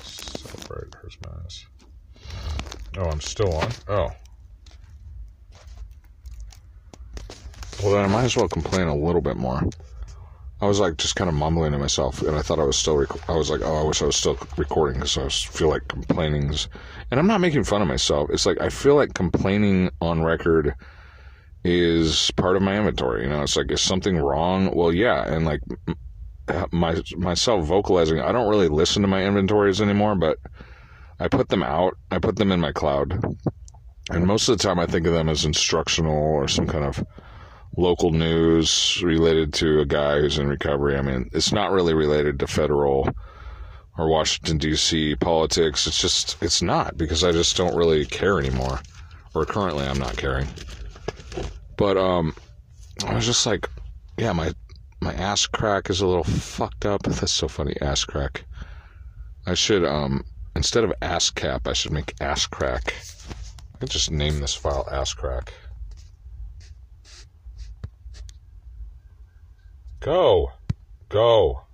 so 0.03 0.49
bright. 0.67 0.93
Where's 1.01 1.17
my 1.23 1.31
eyes? 1.43 1.65
Oh, 2.97 3.09
I'm 3.09 3.21
still 3.21 3.53
on? 3.53 3.71
Oh. 3.87 4.09
Well, 7.83 7.91
then 7.93 8.05
I 8.05 8.07
might 8.07 8.23
as 8.23 8.35
well 8.35 8.47
complain 8.47 8.87
a 8.87 8.95
little 8.95 9.21
bit 9.21 9.37
more. 9.37 9.61
I 10.59 10.65
was 10.65 10.79
like 10.79 10.97
just 10.97 11.15
kind 11.15 11.29
of 11.29 11.35
mumbling 11.35 11.73
to 11.73 11.77
myself, 11.77 12.23
and 12.23 12.35
I 12.35 12.41
thought 12.41 12.59
I 12.59 12.63
was 12.63 12.75
still. 12.75 12.97
Rec- 12.97 13.29
I 13.29 13.33
was 13.33 13.51
like, 13.51 13.61
oh, 13.63 13.75
I 13.75 13.83
wish 13.83 14.01
I 14.01 14.07
was 14.07 14.15
still 14.15 14.39
recording 14.57 14.99
because 14.99 15.15
I 15.15 15.29
feel 15.29 15.69
like 15.69 15.87
complaining's. 15.87 16.67
And 17.11 17.19
I'm 17.19 17.27
not 17.27 17.41
making 17.41 17.63
fun 17.65 17.83
of 17.83 17.87
myself. 17.87 18.31
It's 18.31 18.47
like 18.47 18.59
I 18.59 18.69
feel 18.69 18.95
like 18.95 19.13
complaining 19.13 19.91
on 20.01 20.23
record 20.23 20.73
is 21.63 22.31
part 22.31 22.55
of 22.55 22.63
my 22.63 22.77
inventory. 22.77 23.23
You 23.23 23.29
know, 23.29 23.43
it's 23.43 23.55
like, 23.55 23.71
is 23.71 23.81
something 23.81 24.17
wrong? 24.17 24.73
Well, 24.73 24.91
yeah. 24.91 25.31
And 25.31 25.45
like 25.45 25.61
my, 26.71 26.99
myself 27.15 27.65
vocalizing, 27.65 28.19
I 28.19 28.31
don't 28.31 28.49
really 28.49 28.69
listen 28.69 29.03
to 29.03 29.07
my 29.07 29.23
inventories 29.23 29.81
anymore, 29.81 30.15
but 30.15 30.39
I 31.19 31.27
put 31.27 31.49
them 31.49 31.63
out. 31.63 31.97
I 32.11 32.19
put 32.19 32.35
them 32.35 32.51
in 32.51 32.59
my 32.59 32.71
cloud. 32.71 33.37
And 34.09 34.25
most 34.25 34.47
of 34.47 34.57
the 34.57 34.63
time 34.63 34.79
I 34.79 34.85
think 34.85 35.05
of 35.05 35.13
them 35.13 35.29
as 35.29 35.45
instructional 35.45 36.15
or 36.15 36.47
some 36.47 36.67
kind 36.67 36.85
of 36.85 37.03
local 37.75 38.11
news 38.11 39.01
related 39.03 39.53
to 39.53 39.79
a 39.79 39.85
guy 39.85 40.19
who's 40.19 40.37
in 40.37 40.47
recovery. 40.47 40.97
I 40.97 41.01
mean, 41.01 41.29
it's 41.33 41.51
not 41.51 41.71
really 41.71 41.93
related 41.93 42.39
to 42.39 42.47
federal 42.47 43.09
or 43.97 44.07
Washington 44.07 44.57
D.C. 44.57 45.15
politics. 45.15 45.87
It's 45.87 45.99
just 45.99 46.41
it's 46.41 46.61
not 46.61 46.97
because 46.97 47.23
I 47.23 47.31
just 47.31 47.57
don't 47.57 47.75
really 47.75 48.05
care 48.05 48.39
anymore, 48.39 48.79
or 49.33 49.45
currently 49.45 49.85
I'm 49.85 49.99
not 49.99 50.17
caring. 50.17 50.47
But 51.77 51.97
um, 51.97 52.35
I 53.05 53.13
was 53.15 53.25
just 53.25 53.45
like, 53.45 53.67
yeah, 54.17 54.33
my 54.33 54.53
my 55.01 55.13
ass 55.13 55.45
crack 55.47 55.89
is 55.89 56.01
a 56.01 56.07
little 56.07 56.23
fucked 56.23 56.85
up. 56.85 57.03
That's 57.03 57.31
so 57.31 57.47
funny, 57.47 57.75
ass 57.81 58.05
crack. 58.05 58.45
I 59.45 59.53
should 59.53 59.83
um 59.83 60.23
instead 60.57 60.83
of 60.83 60.91
ASCAP, 61.01 61.67
I 61.67 61.73
should 61.73 61.91
make 61.91 62.15
ass 62.19 62.47
crack. 62.47 62.95
I 63.75 63.77
could 63.77 63.91
just 63.91 64.09
name 64.09 64.39
this 64.39 64.55
file 64.55 64.87
ass 64.91 65.13
crack. 65.13 65.53
Go, 69.99 70.51
go. 71.09 71.66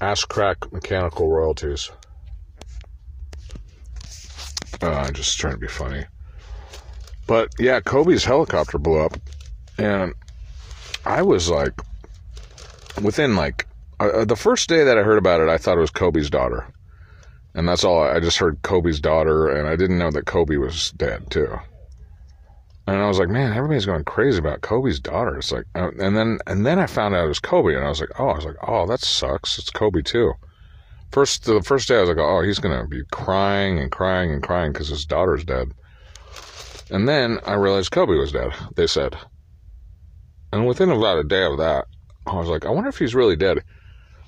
Ass 0.00 0.24
crack 0.24 0.72
mechanical 0.72 1.28
royalties. 1.28 1.90
Uh, 4.80 4.90
I'm 4.90 5.14
just 5.14 5.38
trying 5.38 5.54
to 5.54 5.58
be 5.58 5.66
funny. 5.66 6.04
But 7.26 7.52
yeah, 7.58 7.80
Kobe's 7.80 8.24
helicopter 8.24 8.78
blew 8.78 9.00
up, 9.00 9.16
and 9.76 10.14
I 11.04 11.22
was 11.22 11.50
like, 11.50 11.74
within 13.02 13.36
like 13.36 13.66
uh, 14.00 14.08
uh, 14.08 14.24
the 14.24 14.36
first 14.36 14.68
day 14.68 14.84
that 14.84 14.98
I 14.98 15.02
heard 15.02 15.18
about 15.18 15.40
it, 15.40 15.48
I 15.48 15.58
thought 15.58 15.76
it 15.76 15.80
was 15.80 15.90
Kobe's 15.90 16.30
daughter, 16.30 16.66
And 17.54 17.68
that's 17.68 17.84
all. 17.84 18.02
I 18.02 18.20
just 18.20 18.38
heard 18.38 18.62
Kobe's 18.62 19.00
daughter, 19.00 19.48
and 19.48 19.68
I 19.68 19.76
didn't 19.76 19.98
know 19.98 20.10
that 20.10 20.26
Kobe 20.26 20.56
was 20.56 20.92
dead 20.92 21.30
too. 21.30 21.58
And 22.88 23.02
I 23.02 23.06
was 23.06 23.18
like, 23.18 23.28
man, 23.28 23.52
everybody's 23.52 23.84
going 23.84 24.04
crazy 24.04 24.38
about 24.38 24.62
Kobe's 24.62 24.98
daughter. 24.98 25.36
It's 25.36 25.52
like, 25.52 25.66
uh, 25.74 25.90
and 26.00 26.16
then 26.16 26.38
and 26.46 26.64
then 26.64 26.78
I 26.78 26.86
found 26.86 27.14
out 27.14 27.26
it 27.26 27.28
was 27.28 27.38
Kobe, 27.38 27.74
and 27.74 27.84
I 27.84 27.88
was 27.90 28.00
like, 28.00 28.18
oh, 28.18 28.28
I 28.28 28.36
was 28.36 28.46
like, 28.46 28.56
oh, 28.66 28.86
that 28.86 29.00
sucks. 29.00 29.58
It's 29.58 29.68
Kobe 29.68 30.00
too. 30.00 30.32
First, 31.12 31.44
the 31.44 31.60
first 31.60 31.86
day 31.86 31.98
I 31.98 32.00
was 32.00 32.08
like, 32.08 32.16
oh, 32.16 32.40
he's 32.40 32.60
gonna 32.60 32.86
be 32.86 33.02
crying 33.10 33.78
and 33.78 33.92
crying 33.92 34.32
and 34.32 34.42
crying 34.42 34.72
because 34.72 34.88
his 34.88 35.04
daughter's 35.04 35.44
dead. 35.44 35.74
And 36.90 37.06
then 37.06 37.40
I 37.44 37.52
realized 37.56 37.90
Kobe 37.90 38.14
was 38.14 38.32
dead. 38.32 38.54
They 38.74 38.86
said, 38.86 39.18
and 40.50 40.66
within 40.66 40.90
about 40.90 41.18
a 41.18 41.24
day 41.24 41.44
of 41.44 41.58
that, 41.58 41.84
I 42.26 42.36
was 42.36 42.48
like, 42.48 42.64
I 42.64 42.70
wonder 42.70 42.88
if 42.88 42.96
he's 42.96 43.14
really 43.14 43.36
dead. 43.36 43.58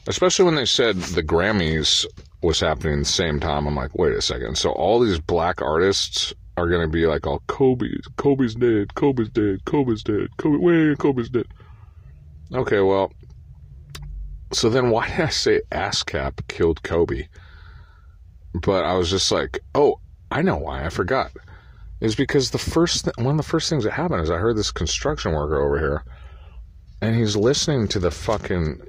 Especially 0.07 0.44
when 0.44 0.57
they 0.57 0.66
said 0.66 0.96
the 0.96 1.23
Grammys 1.23 2.05
was 2.42 2.61
happening 2.61 2.94
at 2.94 2.98
the 3.00 3.05
same 3.05 3.40
time. 3.40 3.66
I'm 3.66 3.76
like, 3.76 3.96
wait 3.96 4.14
a 4.14 4.22
second. 4.22 4.57
So 4.57 4.70
all 4.72 5.00
these 5.00 5.18
black 5.18 5.61
artists 5.61 6.33
are 6.57 6.68
going 6.68 6.83
to 6.83 6.88
be 6.88 7.07
like, 7.07 7.26
all 7.26 7.42
Kobe's, 7.46 8.07
Kobe's 8.16 8.55
dead, 8.55 8.94
Kobe's 8.94 9.29
dead, 9.31 9.64
Kobe's 9.64 10.03
dead, 10.03 10.29
Kobe, 10.37 10.59
wait, 10.59 10.98
Kobe's 10.98 11.29
dead. 11.29 11.46
Okay, 12.53 12.81
well, 12.81 13.12
so 14.53 14.68
then 14.68 14.90
why 14.90 15.09
did 15.09 15.20
I 15.20 15.29
say 15.29 15.61
ASCAP 15.70 16.48
killed 16.48 16.83
Kobe? 16.83 17.29
But 18.55 18.85
I 18.85 18.94
was 18.94 19.11
just 19.11 19.31
like, 19.31 19.61
oh, 19.74 20.00
I 20.31 20.42
know 20.42 20.57
why. 20.57 20.85
I 20.85 20.88
forgot. 20.88 21.31
Is 22.00 22.14
because 22.14 22.50
the 22.50 22.59
first 22.59 23.05
th- 23.05 23.16
one 23.18 23.33
of 23.33 23.37
the 23.37 23.42
first 23.42 23.68
things 23.68 23.85
that 23.85 23.92
happened 23.92 24.22
is 24.22 24.31
I 24.31 24.38
heard 24.38 24.57
this 24.57 24.70
construction 24.70 25.33
worker 25.33 25.61
over 25.62 25.79
here, 25.79 26.05
and 27.03 27.14
he's 27.14 27.37
listening 27.37 27.88
to 27.88 27.98
the 27.98 28.11
fucking. 28.11 28.81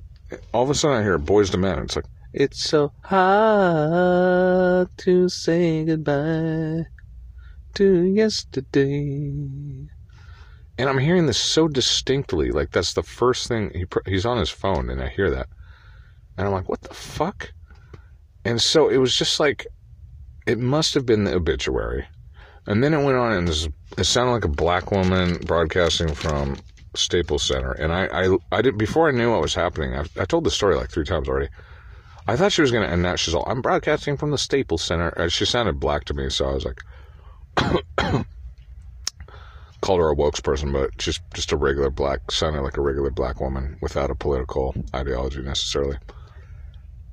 All 0.54 0.64
of 0.64 0.70
a 0.70 0.76
sudden, 0.76 0.98
I 0.98 1.04
hear 1.04 1.20
"Boyz 1.20 1.54
II 1.54 1.60
Men." 1.60 1.80
It's 1.80 1.98
like 1.98 2.06
it's 2.34 2.64
so 2.64 2.94
hard 3.04 4.88
to 4.98 5.28
say 5.30 5.84
goodbye 5.84 6.86
to 7.74 8.02
yesterday. 8.04 9.90
And 10.78 10.90
I'm 10.90 10.98
hearing 10.98 11.26
this 11.26 11.38
so 11.38 11.68
distinctly, 11.68 12.52
like 12.52 12.72
that's 12.72 12.94
the 12.94 13.04
first 13.04 13.48
thing 13.48 13.72
he 13.74 13.86
he's 14.06 14.26
on 14.26 14.38
his 14.38 14.50
phone, 14.50 14.90
and 14.90 15.02
I 15.02 15.10
hear 15.10 15.30
that, 15.30 15.48
and 16.38 16.48
I'm 16.48 16.54
like, 16.54 16.70
"What 16.70 16.82
the 16.82 16.94
fuck?" 16.94 17.52
And 18.46 18.62
so 18.62 18.90
it 18.90 18.98
was 18.98 19.16
just 19.16 19.40
like, 19.40 19.68
it 20.48 20.58
must 20.58 20.96
have 20.96 21.06
been 21.06 21.26
the 21.26 21.36
obituary, 21.36 22.08
and 22.66 22.84
then 22.84 22.94
it 22.94 23.04
went 23.04 23.18
on, 23.18 23.34
and 23.34 23.50
it 23.50 24.04
sounded 24.06 24.32
like 24.32 24.46
a 24.46 24.48
black 24.48 24.92
woman 24.92 25.38
broadcasting 25.46 26.16
from 26.16 26.58
Staples 26.96 27.44
Center, 27.44 27.74
and 27.74 27.92
I, 27.92 28.06
I, 28.06 28.38
I 28.52 28.62
did 28.62 28.78
before 28.78 29.10
I 29.10 29.12
knew 29.12 29.32
what 29.32 29.42
was 29.42 29.54
happening. 29.54 29.94
I, 29.96 30.06
I 30.20 30.26
told 30.26 30.46
the 30.46 30.52
story 30.52 30.76
like 30.76 30.90
three 30.90 31.06
times 31.06 31.28
already. 31.28 31.50
I 32.28 32.36
thought 32.36 32.52
she 32.52 32.62
was 32.62 32.72
going 32.72 32.90
to 32.90 32.98
that. 32.98 33.20
She's 33.20 33.34
all, 33.34 33.46
I'm 33.48 33.62
broadcasting 33.62 34.18
from 34.18 34.32
the 34.32 34.38
Staples 34.38 34.84
Center. 34.84 35.14
Uh, 35.20 35.28
she 35.28 35.46
sounded 35.46 35.80
black 35.80 36.06
to 36.06 36.14
me, 36.14 36.30
so 36.30 36.50
I 36.50 36.54
was 36.54 36.66
like, 36.66 36.82
called 39.82 40.00
her 40.00 40.10
a 40.10 40.14
woke 40.14 40.36
spokesperson, 40.36 40.72
but 40.72 40.96
just 40.98 41.22
just 41.34 41.52
a 41.52 41.58
regular 41.58 41.90
black, 41.90 42.32
sounded 42.32 42.62
like 42.62 42.78
a 42.78 42.82
regular 42.82 43.10
black 43.10 43.42
woman 43.42 43.78
without 43.82 44.12
a 44.12 44.16
political 44.16 44.76
ideology 44.96 45.42
necessarily, 45.42 45.98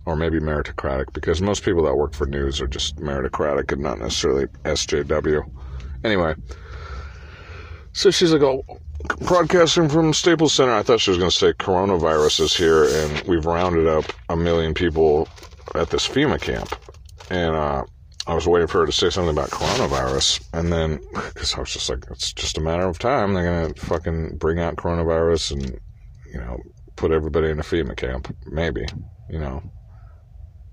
or 0.05 0.15
maybe 0.17 0.39
meritocratic, 0.39 1.13
because 1.13 1.41
most 1.41 1.65
people 1.65 1.83
that 1.85 1.97
work 1.97 2.15
for 2.15 2.27
news 2.27 2.61
are 2.61 2.69
just 2.69 2.97
meritocratic 2.97 3.73
and 3.73 3.83
not 3.83 3.99
necessarily 3.99 4.47
SJW. 4.65 5.51
Anyway, 6.05 6.35
so 7.93 8.11
she's 8.11 8.33
like, 8.33 8.43
"Oh, 8.43 8.63
broadcasting 9.21 9.89
from 9.89 10.13
Staples 10.13 10.53
Center." 10.53 10.73
I 10.73 10.83
thought 10.83 11.01
she 11.01 11.11
was 11.11 11.19
going 11.19 11.31
to 11.31 11.37
say 11.37 11.53
coronavirus 11.53 12.41
is 12.41 12.55
here, 12.55 12.85
and 12.85 13.21
we've 13.29 13.47
rounded 13.47 13.87
up 13.87 14.05
a 14.29 14.37
million 14.37 14.75
people 14.75 15.29
at 15.75 15.91
this 15.91 16.07
FEMA 16.07 16.41
camp, 16.41 16.75
and 17.31 17.55
uh, 17.55 17.85
I 18.27 18.35
was 18.35 18.47
waiting 18.47 18.69
for 18.69 18.81
her 18.81 18.87
to 18.87 18.93
say 18.93 19.11
something 19.11 19.31
about 19.31 19.51
coronavirus, 19.51 20.47
and 20.53 20.73
then 20.73 21.01
because 21.15 21.55
I 21.55 21.61
was 21.61 21.73
just 21.73 21.89
like, 21.89 22.05
it's 22.11 22.33
just 22.33 22.59
a 22.59 22.61
matter 22.61 22.87
of 22.87 22.99
time. 22.99 23.35
They're 23.35 23.45
gonna 23.45 23.75
fucking 23.75 24.37
bring 24.37 24.59
out 24.59 24.77
coronavirus 24.77 25.53
and 25.53 25.81
you 26.33 26.39
know 26.39 26.61
put 26.97 27.13
everybody 27.13 27.49
in 27.49 27.59
a 27.61 27.63
FEMA 27.63 27.97
camp, 27.97 28.35
maybe, 28.47 28.85
you 29.31 29.39
know. 29.39 29.63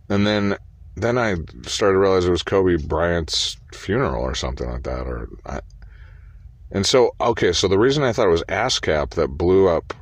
And 0.09 0.25
then 0.27 0.57
then 0.95 1.17
I 1.17 1.35
started 1.63 1.93
to 1.93 1.99
realize 1.99 2.25
it 2.25 2.31
was 2.31 2.43
Kobe 2.43 2.77
Bryant's 2.77 3.57
funeral 3.73 4.23
or 4.23 4.35
something 4.35 4.69
like 4.69 4.83
that, 4.83 5.07
or 5.07 5.29
I, 5.45 5.59
and 6.71 6.85
so 6.85 7.15
okay, 7.19 7.51
so 7.51 7.67
the 7.67 7.79
reason 7.79 8.03
I 8.03 8.13
thought 8.13 8.27
it 8.27 8.31
was 8.31 8.43
ASCAP 8.43 9.11
that 9.11 9.29
blew 9.29 9.67
up 9.67 9.93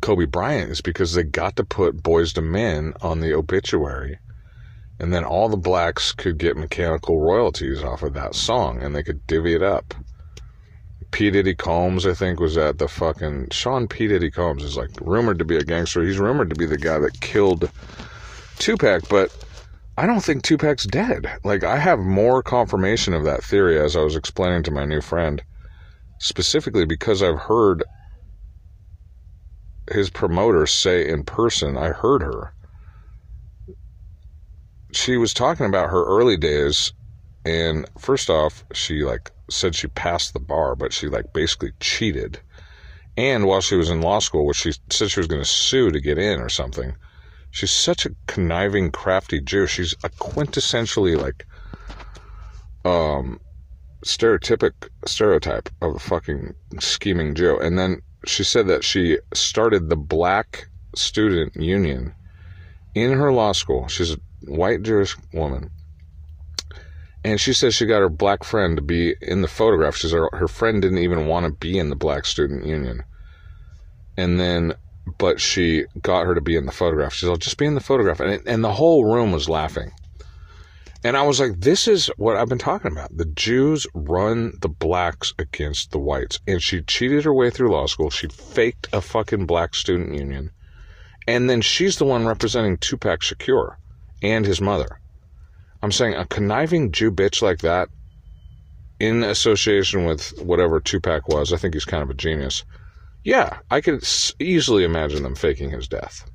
Kobe 0.00 0.26
Bryant 0.26 0.70
is 0.70 0.80
because 0.80 1.14
they 1.14 1.22
got 1.22 1.56
to 1.56 1.64
put 1.64 2.02
Boyz 2.02 2.36
II 2.36 2.44
Men 2.44 2.94
on 3.02 3.20
the 3.20 3.34
obituary 3.34 4.18
and 4.98 5.12
then 5.12 5.24
all 5.24 5.48
the 5.48 5.56
blacks 5.56 6.12
could 6.12 6.38
get 6.38 6.56
mechanical 6.56 7.20
royalties 7.20 7.82
off 7.82 8.02
of 8.02 8.14
that 8.14 8.34
song 8.34 8.82
and 8.82 8.94
they 8.94 9.02
could 9.02 9.26
divvy 9.26 9.54
it 9.54 9.62
up. 9.62 9.94
P. 11.10 11.30
Diddy 11.30 11.54
Combs, 11.54 12.06
I 12.06 12.14
think, 12.14 12.40
was 12.40 12.56
at 12.56 12.78
the 12.78 12.88
fucking. 12.88 13.48
Sean 13.50 13.86
P. 13.86 14.08
Diddy 14.08 14.30
Combs 14.30 14.62
is 14.62 14.76
like 14.76 14.90
rumored 15.00 15.38
to 15.40 15.44
be 15.44 15.56
a 15.56 15.62
gangster. 15.64 16.02
He's 16.02 16.18
rumored 16.18 16.50
to 16.50 16.56
be 16.56 16.66
the 16.66 16.78
guy 16.78 16.98
that 17.00 17.20
killed 17.20 17.70
Tupac, 18.58 19.08
but 19.08 19.41
I 20.02 20.06
don't 20.06 20.20
think 20.20 20.42
Tupac's 20.42 20.84
dead. 20.84 21.30
Like, 21.44 21.62
I 21.62 21.78
have 21.78 22.00
more 22.00 22.42
confirmation 22.42 23.14
of 23.14 23.24
that 23.24 23.44
theory 23.44 23.78
as 23.78 23.94
I 23.94 24.00
was 24.00 24.16
explaining 24.16 24.64
to 24.64 24.72
my 24.72 24.84
new 24.84 25.00
friend, 25.00 25.40
specifically 26.18 26.84
because 26.84 27.22
I've 27.22 27.38
heard 27.38 27.84
his 29.92 30.10
promoter 30.10 30.66
say 30.66 31.08
in 31.08 31.22
person, 31.22 31.76
I 31.76 31.90
heard 31.90 32.22
her 32.22 32.52
she 34.92 35.16
was 35.16 35.32
talking 35.32 35.66
about 35.66 35.90
her 35.90 36.04
early 36.04 36.36
days 36.36 36.92
and 37.44 37.88
first 37.98 38.28
off 38.30 38.64
she 38.72 39.02
like 39.02 39.30
said 39.50 39.74
she 39.74 39.88
passed 39.88 40.32
the 40.32 40.40
bar 40.40 40.76
but 40.76 40.92
she 40.92 41.08
like 41.08 41.32
basically 41.32 41.72
cheated 41.80 42.38
and 43.16 43.46
while 43.46 43.60
she 43.60 43.74
was 43.74 43.90
in 43.90 44.00
law 44.00 44.18
school 44.18 44.46
which 44.46 44.58
she 44.58 44.72
said 44.90 45.10
she 45.10 45.20
was 45.20 45.26
going 45.26 45.40
to 45.40 45.48
sue 45.48 45.90
to 45.90 46.00
get 46.00 46.18
in 46.18 46.40
or 46.40 46.48
something 46.48 46.94
she's 47.52 47.70
such 47.70 48.04
a 48.04 48.10
conniving 48.26 48.90
crafty 48.90 49.40
jew 49.40 49.66
she's 49.66 49.94
a 50.02 50.08
quintessentially 50.08 51.16
like 51.16 51.46
um 52.84 53.38
stereotypic 54.04 54.72
stereotype 55.06 55.68
of 55.80 55.94
a 55.94 55.98
fucking 56.00 56.52
scheming 56.80 57.34
jew 57.36 57.56
and 57.60 57.78
then 57.78 58.02
she 58.26 58.42
said 58.42 58.66
that 58.66 58.82
she 58.82 59.18
started 59.32 59.88
the 59.88 59.96
black 59.96 60.68
student 60.96 61.54
union 61.54 62.12
in 62.96 63.12
her 63.12 63.32
law 63.32 63.52
school 63.52 63.86
she's 63.86 64.12
a 64.12 64.18
white 64.46 64.82
Jewish 64.82 65.16
woman. 65.32 65.70
And 67.24 67.40
she 67.40 67.52
says 67.52 67.74
she 67.74 67.86
got 67.86 68.00
her 68.00 68.08
black 68.08 68.42
friend 68.42 68.76
to 68.76 68.82
be 68.82 69.14
in 69.22 69.42
the 69.42 69.48
photograph. 69.48 69.96
She 69.96 70.08
said 70.08 70.16
her, 70.16 70.30
her 70.32 70.48
friend 70.48 70.82
didn't 70.82 70.98
even 70.98 71.26
want 71.26 71.46
to 71.46 71.52
be 71.52 71.78
in 71.78 71.88
the 71.88 71.96
Black 71.96 72.24
Student 72.24 72.66
Union. 72.66 73.04
And 74.16 74.40
then, 74.40 74.74
but 75.18 75.40
she 75.40 75.84
got 76.00 76.26
her 76.26 76.34
to 76.34 76.40
be 76.40 76.56
in 76.56 76.66
the 76.66 76.72
photograph. 76.72 77.14
She's 77.14 77.28
like, 77.28 77.40
just 77.40 77.56
be 77.56 77.66
in 77.66 77.74
the 77.74 77.80
photograph. 77.80 78.20
And, 78.20 78.32
it, 78.32 78.42
and 78.46 78.62
the 78.62 78.72
whole 78.72 79.04
room 79.04 79.32
was 79.32 79.48
laughing. 79.48 79.90
And 81.04 81.16
I 81.16 81.22
was 81.22 81.40
like, 81.40 81.58
this 81.58 81.88
is 81.88 82.06
what 82.16 82.36
I've 82.36 82.48
been 82.48 82.58
talking 82.58 82.92
about. 82.92 83.16
The 83.16 83.24
Jews 83.24 83.86
run 83.92 84.52
the 84.60 84.68
blacks 84.68 85.34
against 85.38 85.90
the 85.90 85.98
whites. 85.98 86.38
And 86.46 86.62
she 86.62 86.82
cheated 86.82 87.24
her 87.24 87.34
way 87.34 87.50
through 87.50 87.72
law 87.72 87.86
school. 87.86 88.10
She 88.10 88.28
faked 88.28 88.88
a 88.92 89.00
fucking 89.00 89.46
black 89.46 89.74
student 89.74 90.14
union. 90.14 90.52
And 91.26 91.50
then 91.50 91.60
she's 91.60 91.98
the 91.98 92.04
one 92.04 92.26
representing 92.26 92.78
Tupac 92.78 93.20
Shakur 93.20 93.76
and 94.22 94.46
his 94.46 94.60
mother. 94.60 95.00
I'm 95.82 95.92
saying 95.92 96.14
a 96.14 96.24
conniving 96.24 96.92
Jew 96.92 97.10
bitch 97.10 97.42
like 97.42 97.58
that, 97.60 97.88
in 99.00 99.24
association 99.24 100.04
with 100.04 100.40
whatever 100.40 100.78
Tupac 100.78 101.26
was, 101.26 101.52
I 101.52 101.56
think 101.56 101.74
he's 101.74 101.84
kind 101.84 102.04
of 102.04 102.10
a 102.10 102.14
genius. 102.14 102.64
Yeah, 103.24 103.58
I 103.70 103.80
could 103.80 104.06
easily 104.40 104.84
imagine 104.84 105.22
them 105.22 105.34
faking 105.34 105.70
his 105.70 105.86
death. 105.86 106.28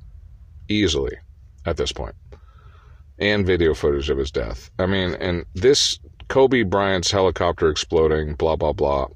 Easily, 0.68 1.16
at 1.66 1.76
this 1.76 1.92
point. 1.92 2.14
And 3.18 3.46
video 3.46 3.74
footage 3.74 4.10
of 4.10 4.18
his 4.18 4.30
death. 4.30 4.70
I 4.78 4.86
mean, 4.86 5.14
and 5.14 5.44
this 5.54 5.98
Kobe 6.28 6.62
Bryant's 6.62 7.10
helicopter 7.10 7.68
exploding, 7.68 8.34
blah, 8.34 8.56
blah, 8.56 8.72
blah. 8.72 9.08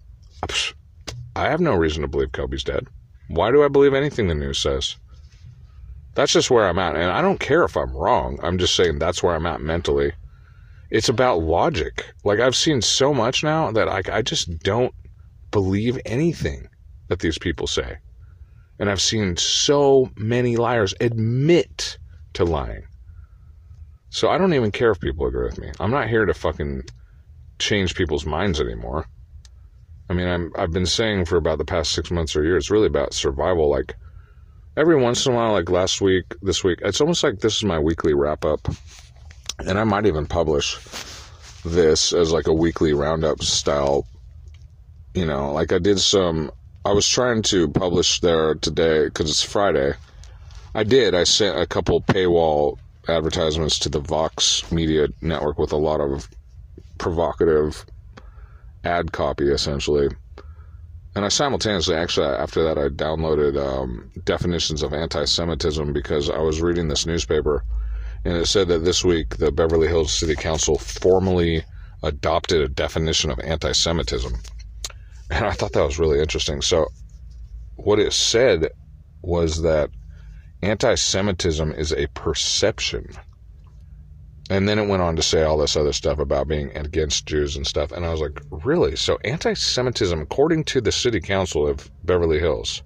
I 1.37 1.49
have 1.49 1.61
no 1.61 1.75
reason 1.75 2.03
to 2.03 2.09
believe 2.09 2.33
Kobe's 2.33 2.65
dead. 2.65 2.87
Why 3.29 3.51
do 3.51 3.65
I 3.65 3.69
believe 3.69 3.95
anything 3.95 4.27
the 4.27 4.35
news 4.35 4.59
says? 4.59 4.97
That's 6.15 6.33
just 6.33 6.51
where 6.51 6.69
I'm 6.69 6.79
at. 6.79 6.97
And 6.97 7.11
I 7.11 7.23
don't 7.23 7.41
care 7.41 7.65
if 7.65 7.77
I'm 7.77 7.97
wrong. 7.97 8.39
I'm 8.43 8.59
just 8.59 8.75
saying 8.75 8.99
that's 8.99 9.23
where 9.23 9.35
I'm 9.35 9.47
at 9.47 9.63
mentally. 9.63 10.13
It's 10.91 11.09
about 11.09 11.41
logic. 11.41 12.05
Like, 12.23 12.39
I've 12.39 12.57
seen 12.57 12.83
so 12.83 13.15
much 13.15 13.43
now 13.43 13.71
that 13.73 13.89
I, 13.89 14.03
I 14.13 14.21
just 14.21 14.59
don't 14.59 14.95
believe 15.51 15.99
anything 16.05 16.69
that 17.12 17.20
these 17.20 17.38
people 17.38 17.66
say. 17.66 17.98
And 18.79 18.90
I've 18.90 19.01
seen 19.01 19.37
so 19.37 20.11
many 20.16 20.57
liars 20.57 20.94
admit 20.98 21.98
to 22.33 22.44
lying. 22.44 22.85
So 24.09 24.31
I 24.31 24.38
don't 24.38 24.55
even 24.55 24.70
care 24.70 24.90
if 24.90 24.98
people 24.98 25.27
agree 25.27 25.44
with 25.44 25.59
me. 25.59 25.70
I'm 25.79 25.90
not 25.90 26.09
here 26.09 26.25
to 26.25 26.33
fucking 26.33 26.85
change 27.59 27.94
people's 27.94 28.25
minds 28.25 28.61
anymore. 28.61 29.07
I 30.09 30.14
mean, 30.14 30.27
I'm, 30.27 30.53
I've 30.57 30.72
been 30.72 30.87
saying 30.87 31.27
for 31.27 31.37
about 31.37 31.59
the 31.59 31.64
past 31.66 31.92
six 31.92 32.11
months 32.11 32.35
or 32.35 32.44
years, 32.44 32.64
it's 32.64 32.70
really 32.70 32.87
about 32.87 33.12
survival. 33.12 33.70
Like, 33.70 33.94
every 34.77 34.96
once 34.96 35.27
in 35.27 35.33
a 35.33 35.37
while, 35.37 35.53
like 35.53 35.70
last 35.70 36.01
week, 36.01 36.25
this 36.40 36.64
week, 36.64 36.81
it's 36.83 37.01
almost 37.01 37.22
like 37.22 37.40
this 37.40 37.57
is 37.57 37.64
my 37.64 37.79
weekly 37.79 38.14
wrap 38.14 38.44
up. 38.44 38.68
and 39.59 39.79
I 39.79 39.85
might 39.85 40.07
even 40.07 40.27
publish 40.27 40.77
this 41.64 42.12
as 42.12 42.33
like 42.33 42.46
a 42.46 42.55
weekly 42.55 42.94
roundup 42.94 43.42
style. 43.42 44.07
You 45.14 45.27
know, 45.27 45.53
like 45.53 45.72
I 45.72 45.79
did 45.79 46.01
some. 46.01 46.51
I 46.85 46.92
was 46.92 47.09
trying 47.09 47.42
to 47.42 47.68
publish 47.68 48.21
there 48.21 48.55
today 48.57 49.05
because 49.05 49.31
it's 49.31 49.42
Friday. 49.42 49.95
I 50.75 50.83
did. 50.85 51.14
I 51.14 51.25
sent 51.25 51.59
a 51.59 51.66
couple 51.66 52.01
paywall 52.01 52.79
advertisements 53.09 53.79
to 53.81 53.88
the 53.88 54.01
Vox 54.01 54.71
Media 54.73 55.09
Network 55.21 55.59
with 55.59 55.73
a 55.73 55.77
lot 55.77 56.01
of 56.01 56.29
provocative 56.99 57.87
ad 58.85 59.12
copy, 59.12 59.51
essentially. 59.51 60.09
And 61.14 61.25
I 61.25 61.29
simultaneously, 61.29 61.95
actually, 61.95 62.27
after 62.27 62.64
that, 62.64 62.79
I 62.79 62.88
downloaded 62.88 63.57
um, 63.57 64.11
definitions 64.25 64.83
of 64.83 64.92
anti 64.92 65.25
Semitism 65.25 65.92
because 65.92 66.31
I 66.31 66.38
was 66.38 66.61
reading 66.61 66.88
this 66.88 67.07
newspaper 67.07 67.64
and 68.25 68.37
it 68.37 68.47
said 68.47 68.68
that 68.68 68.85
this 68.85 69.05
week 69.05 69.37
the 69.37 69.51
Beverly 69.51 69.88
Hills 69.88 70.12
City 70.12 70.35
Council 70.37 70.79
formally 70.79 71.64
adopted 72.03 72.61
a 72.61 72.68
definition 72.68 73.31
of 73.31 73.40
anti 73.40 73.73
Semitism. 73.73 74.33
And 75.33 75.47
I 75.47 75.53
thought 75.53 75.73
that 75.73 75.85
was 75.85 75.99
really 75.99 76.21
interesting. 76.21 76.61
So, 76.61 76.88
what 77.77 77.99
it 77.99 78.12
said 78.12 78.68
was 79.23 79.62
that 79.62 79.88
anti 80.61 80.95
Semitism 80.95 81.73
is 81.73 81.90
a 81.92 82.07
perception. 82.09 83.07
And 84.51 84.68
then 84.68 84.79
it 84.79 84.88
went 84.88 85.03
on 85.03 85.16
to 85.16 85.23
say 85.23 85.42
all 85.42 85.57
this 85.57 85.75
other 85.75 85.95
stuff 85.95 86.18
about 86.18 86.49
being 86.49 86.77
against 86.77 87.25
Jews 87.25 87.57
and 87.57 87.66
stuff. 87.66 87.92
And 87.92 88.05
I 88.05 88.11
was 88.11 88.21
like, 88.21 88.42
really? 88.51 88.95
So 88.95 89.18
anti 89.25 89.55
Semitism, 89.55 90.21
according 90.21 90.64
to 90.64 90.83
the 90.83 90.92
city 90.92 91.21
council 91.21 91.66
of 91.66 91.90
Beverly 92.05 92.38
Hills, 92.38 92.83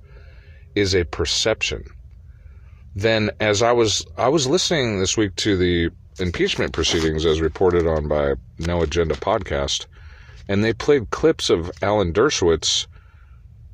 is 0.77 0.95
a 0.95 1.05
perception. 1.05 1.85
Then 2.95 3.31
as 3.41 3.61
I 3.61 3.73
was 3.73 4.07
I 4.17 4.29
was 4.29 4.47
listening 4.47 5.01
this 5.01 5.17
week 5.17 5.35
to 5.37 5.57
the 5.57 5.91
impeachment 6.21 6.73
proceedings 6.73 7.27
as 7.27 7.41
reported 7.41 7.89
on 7.89 8.07
by 8.07 8.35
No 8.61 8.83
Agenda 8.83 9.17
podcast, 9.17 9.87
and 10.49 10.63
they 10.63 10.73
played 10.73 11.11
clips 11.11 11.51
of 11.51 11.71
Alan 11.83 12.13
Dershowitz, 12.13 12.87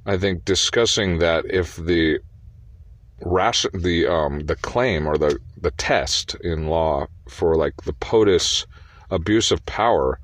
I 0.06 0.16
think, 0.16 0.44
discussing 0.44 1.18
that 1.18 1.44
if 1.46 1.76
the 1.76 2.20
ration 3.24 3.70
the 3.74 4.06
um 4.06 4.40
the 4.40 4.56
claim 4.56 5.06
or 5.06 5.16
the 5.16 5.38
the 5.60 5.70
test 5.72 6.34
in 6.42 6.66
law 6.66 7.06
for 7.28 7.54
like 7.54 7.76
the 7.84 7.92
POTUS 7.92 8.66
abuse 9.10 9.52
of 9.52 9.64
power 9.64 10.18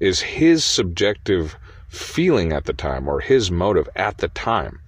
is 0.00 0.20
his 0.20 0.64
subjective 0.64 1.56
feeling 1.88 2.52
at 2.52 2.64
the 2.64 2.72
time 2.72 3.08
or 3.08 3.20
his 3.20 3.50
motive 3.50 3.88
at 3.96 4.18
the 4.18 4.28
time. 4.28 4.80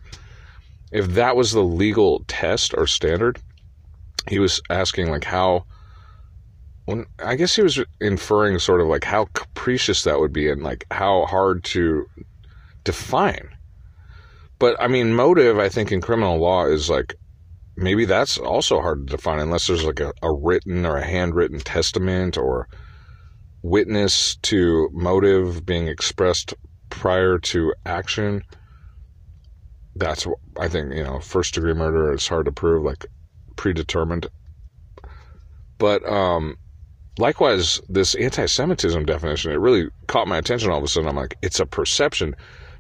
If 0.91 1.09
that 1.09 1.37
was 1.37 1.53
the 1.53 1.63
legal 1.63 2.25
test 2.27 2.75
or 2.77 2.87
standard, 2.87 3.39
he 4.29 4.39
was 4.39 4.61
asking 4.69 5.11
like 5.11 5.25
how 5.25 5.65
when 6.87 7.07
I 7.19 7.37
guess 7.37 7.57
he 7.57 7.63
was 7.63 7.81
inferring 8.01 8.59
sort 8.59 8.81
of 8.81 8.89
like 8.89 9.05
how 9.05 9.27
capricious 9.35 10.05
that 10.05 10.21
would 10.21 10.33
be 10.33 10.51
and 10.51 10.63
like 10.63 10.85
how 10.91 11.25
hard 11.27 11.65
to 11.65 12.07
define. 12.85 13.49
But 14.59 14.77
I 14.81 14.89
mean, 14.89 15.15
motive, 15.15 15.59
I 15.59 15.69
think 15.69 15.93
in 15.93 16.01
criminal 16.01 16.39
law 16.39 16.67
is 16.67 16.91
like 16.91 17.15
maybe 17.77 18.05
that's 18.05 18.39
also 18.39 18.81
hard 18.81 19.07
to 19.07 19.17
define 19.17 19.41
unless 19.41 19.67
there's 19.67 19.85
like 19.85 20.01
a, 20.01 20.13
a 20.23 20.33
written 20.33 20.87
or 20.87 20.97
a 20.97 21.07
handwritten 21.07 21.61
testament 21.61 22.37
or 22.37 22.69
witness 23.63 24.37
to 24.37 24.91
motive 24.93 25.65
being 25.65 25.89
expressed 25.89 26.55
prior 26.91 27.39
to 27.39 27.75
action. 27.87 28.43
That's, 29.97 30.27
I 30.59 30.69
think, 30.69 30.93
you 30.93 31.03
know, 31.03 31.21
first 31.21 31.55
degree 31.55 31.73
murder 31.73 32.13
is 32.13 32.29
hard 32.29 32.47
to 32.47 32.53
prove, 32.53 32.85
like 32.85 33.07
predetermined. 33.57 34.27
But, 35.79 36.07
um, 36.09 36.57
likewise, 37.19 37.81
this 37.89 38.15
anti 38.15 38.47
Semitism 38.47 39.05
definition, 39.07 39.53
it 39.53 39.57
really 39.57 39.89
caught 40.07 40.29
my 40.29 40.39
attention 40.39 40.71
all 40.71 40.79
of 40.79 40.85
a 40.85 40.89
sudden. 40.89 41.09
I'm 41.09 41.17
like, 41.17 41.37
it's 41.43 41.61
a 41.61 41.67
perception 41.67 42.35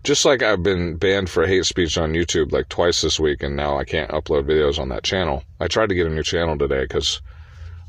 just 0.04 0.26
like 0.26 0.42
I've 0.42 0.62
been 0.62 0.96
banned 0.96 1.30
for 1.30 1.46
hate 1.46 1.64
speech 1.64 1.96
on 1.96 2.12
YouTube 2.12 2.52
like 2.52 2.68
twice 2.68 3.00
this 3.00 3.18
week, 3.18 3.42
and 3.42 3.56
now 3.56 3.78
I 3.78 3.84
can't 3.84 4.10
upload 4.10 4.44
videos 4.44 4.78
on 4.78 4.90
that 4.90 5.02
channel. 5.02 5.42
I 5.58 5.66
tried 5.66 5.88
to 5.88 5.94
get 5.94 6.06
a 6.06 6.10
new 6.10 6.22
channel 6.22 6.58
today 6.58 6.82
because 6.82 7.22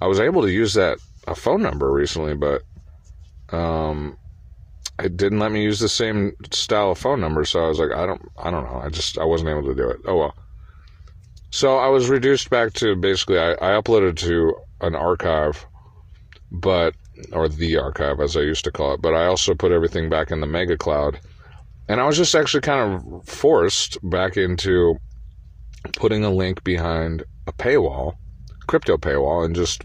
I 0.02 0.08
was 0.08 0.20
able 0.20 0.42
to 0.42 0.52
use 0.52 0.74
that 0.76 0.98
a 1.28 1.36
phone 1.36 1.62
number 1.62 1.92
recently, 1.92 2.34
but 2.34 2.64
um, 3.50 4.18
it 4.98 5.18
didn't 5.18 5.40
let 5.40 5.52
me 5.52 5.62
use 5.62 5.80
the 5.80 5.90
same 5.90 6.34
style 6.52 6.92
of 6.92 6.98
phone 6.98 7.20
number. 7.20 7.44
So 7.44 7.64
I 7.64 7.68
was 7.68 7.80
like, 7.80 7.92
I 7.92 8.06
don't, 8.06 8.22
I 8.38 8.50
don't 8.50 8.64
know. 8.64 8.80
I 8.82 8.90
just 8.90 9.18
I 9.18 9.26
wasn't 9.26 9.50
able 9.50 9.64
to 9.64 9.76
do 9.76 9.90
it. 9.90 9.98
Oh 10.06 10.16
well. 10.16 10.36
So 11.52 11.78
I 11.78 11.90
was 11.90 12.10
reduced 12.10 12.50
back 12.50 12.74
to 12.74 12.96
basically 12.96 13.40
I, 13.40 13.52
I 13.54 13.82
uploaded 13.82 14.16
to 14.20 14.56
an 14.80 14.96
archive, 14.96 15.66
but 16.52 16.96
or 17.32 17.48
the 17.48 17.78
archive 17.78 18.20
as 18.20 18.36
I 18.36 18.42
used 18.42 18.66
to 18.66 18.72
call 18.72 18.94
it. 18.94 19.02
But 19.02 19.14
I 19.14 19.26
also 19.26 19.56
put 19.56 19.72
everything 19.72 20.10
back 20.10 20.32
in 20.32 20.42
the 20.42 20.48
Mega 20.48 20.78
Cloud 20.78 21.20
and 21.88 22.02
I 22.02 22.06
was 22.06 22.18
just 22.18 22.36
actually 22.36 22.62
kind 22.62 22.96
of 22.96 23.26
forced 23.26 23.98
back 24.10 24.38
into 24.38 24.98
putting 25.94 26.24
a 26.24 26.32
link 26.32 26.64
behind 26.64 27.24
a 27.46 27.54
paywall, 27.54 28.16
crypto 28.68 28.98
paywall, 28.98 29.46
and 29.46 29.56
just 29.56 29.84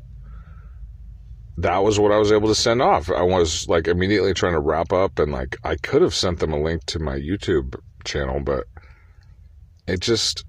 that 1.59 1.79
was 1.79 2.01
what 2.01 2.13
I 2.13 2.17
was 2.17 2.33
able 2.33 2.49
to 2.49 2.55
send 2.55 2.81
off. 2.81 3.11
I 3.11 3.23
was 3.23 3.69
like 3.69 3.87
immediately 3.87 4.33
trying 4.33 4.55
to 4.55 4.61
wrap 4.61 4.93
up 4.93 5.19
and 5.19 5.31
like 5.31 5.59
I 5.63 5.77
could 5.77 6.01
have 6.01 6.15
sent 6.15 6.39
them 6.39 6.55
a 6.55 6.61
link 6.61 6.87
to 6.87 6.99
my 6.99 7.19
YouTube 7.19 7.79
channel, 8.05 8.41
but 8.41 8.65
it 9.87 10.01
just 10.01 10.45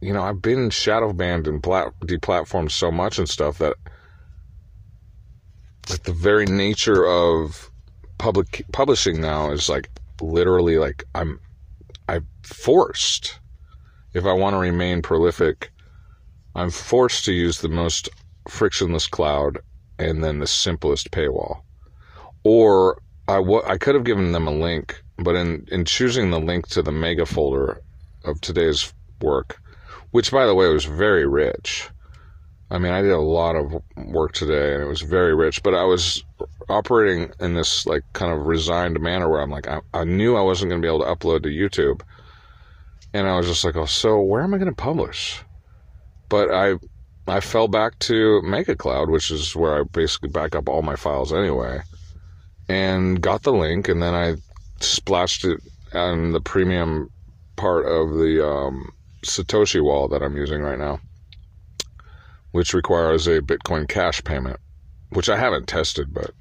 you 0.00 0.12
know, 0.14 0.22
I've 0.22 0.40
been 0.40 0.70
shadow 0.70 1.12
banned 1.12 1.46
and 1.46 1.62
plat- 1.62 1.92
deplatformed 2.00 2.70
so 2.70 2.90
much 2.90 3.18
and 3.18 3.28
stuff 3.28 3.58
that 3.58 3.76
like 5.88 6.02
the 6.02 6.12
very 6.12 6.46
nature 6.46 7.06
of 7.06 7.70
public 8.18 8.64
publishing 8.72 9.20
now 9.20 9.50
is 9.50 9.68
like 9.68 9.90
literally 10.20 10.78
like 10.78 11.04
I'm 11.14 11.40
I'm 12.08 12.26
forced 12.42 13.40
if 14.12 14.26
I 14.26 14.32
want 14.32 14.54
to 14.54 14.58
remain 14.58 15.02
prolific, 15.02 15.70
I'm 16.54 16.70
forced 16.70 17.24
to 17.26 17.32
use 17.32 17.60
the 17.60 17.68
most 17.68 18.08
frictionless 18.48 19.06
cloud 19.06 19.58
and 19.98 20.24
then 20.24 20.38
the 20.40 20.46
simplest 20.46 21.10
paywall. 21.10 21.60
Or 22.42 23.00
I, 23.28 23.36
w- 23.36 23.62
I 23.64 23.78
could 23.78 23.94
have 23.94 24.04
given 24.04 24.32
them 24.32 24.48
a 24.48 24.52
link, 24.52 25.00
but 25.18 25.36
in, 25.36 25.66
in 25.70 25.84
choosing 25.84 26.30
the 26.30 26.40
link 26.40 26.66
to 26.68 26.82
the 26.82 26.90
mega 26.90 27.26
folder 27.26 27.80
of 28.24 28.40
today's 28.40 28.92
work, 29.20 29.60
which 30.10 30.32
by 30.32 30.46
the 30.46 30.54
way 30.54 30.68
was 30.68 30.86
very 30.86 31.26
rich, 31.26 31.88
I 32.70 32.78
mean, 32.78 32.92
I 32.92 33.02
did 33.02 33.10
a 33.10 33.18
lot 33.18 33.56
of 33.56 33.82
work 33.96 34.32
today 34.32 34.74
and 34.74 34.82
it 34.82 34.86
was 34.86 35.00
very 35.00 35.34
rich, 35.34 35.62
but 35.62 35.74
I 35.74 35.82
was 35.82 36.22
operating 36.68 37.32
in 37.40 37.54
this 37.54 37.84
like 37.84 38.04
kind 38.12 38.32
of 38.32 38.46
resigned 38.46 39.00
manner 39.00 39.28
where 39.28 39.40
I'm 39.40 39.50
like, 39.50 39.66
I, 39.66 39.80
I 39.92 40.04
knew 40.04 40.36
I 40.36 40.42
wasn't 40.42 40.70
going 40.70 40.80
to 40.80 40.86
be 40.86 40.88
able 40.88 41.04
to 41.04 41.12
upload 41.12 41.42
to 41.42 41.48
YouTube. 41.48 42.02
And 43.12 43.26
I 43.26 43.36
was 43.36 43.46
just 43.46 43.64
like, 43.64 43.74
oh, 43.74 43.86
so 43.86 44.20
where 44.20 44.42
am 44.42 44.54
I 44.54 44.58
going 44.58 44.70
to 44.70 44.76
publish? 44.76 45.42
But 46.28 46.52
I, 46.52 46.74
I 47.26 47.40
fell 47.40 47.66
back 47.66 47.98
to 48.00 48.40
Mega 48.42 48.76
Cloud, 48.76 49.10
which 49.10 49.32
is 49.32 49.56
where 49.56 49.80
I 49.80 49.82
basically 49.82 50.28
back 50.28 50.54
up 50.54 50.68
all 50.68 50.82
my 50.82 50.94
files 50.94 51.32
anyway, 51.32 51.80
and 52.68 53.20
got 53.20 53.42
the 53.42 53.52
link, 53.52 53.88
and 53.88 54.00
then 54.00 54.14
I 54.14 54.36
splashed 54.78 55.44
it 55.44 55.60
on 55.92 56.30
the 56.30 56.40
premium 56.40 57.10
part 57.56 57.84
of 57.84 58.10
the 58.10 58.48
um, 58.48 58.92
Satoshi 59.24 59.82
wall 59.82 60.06
that 60.06 60.22
I'm 60.22 60.36
using 60.36 60.62
right 60.62 60.78
now 60.78 61.00
which 62.52 62.74
requires 62.74 63.26
a 63.26 63.40
Bitcoin 63.40 63.88
Cash 63.88 64.22
payment, 64.24 64.58
which 65.10 65.28
I 65.28 65.36
haven't 65.36 65.68
tested, 65.68 66.12
but 66.12 66.32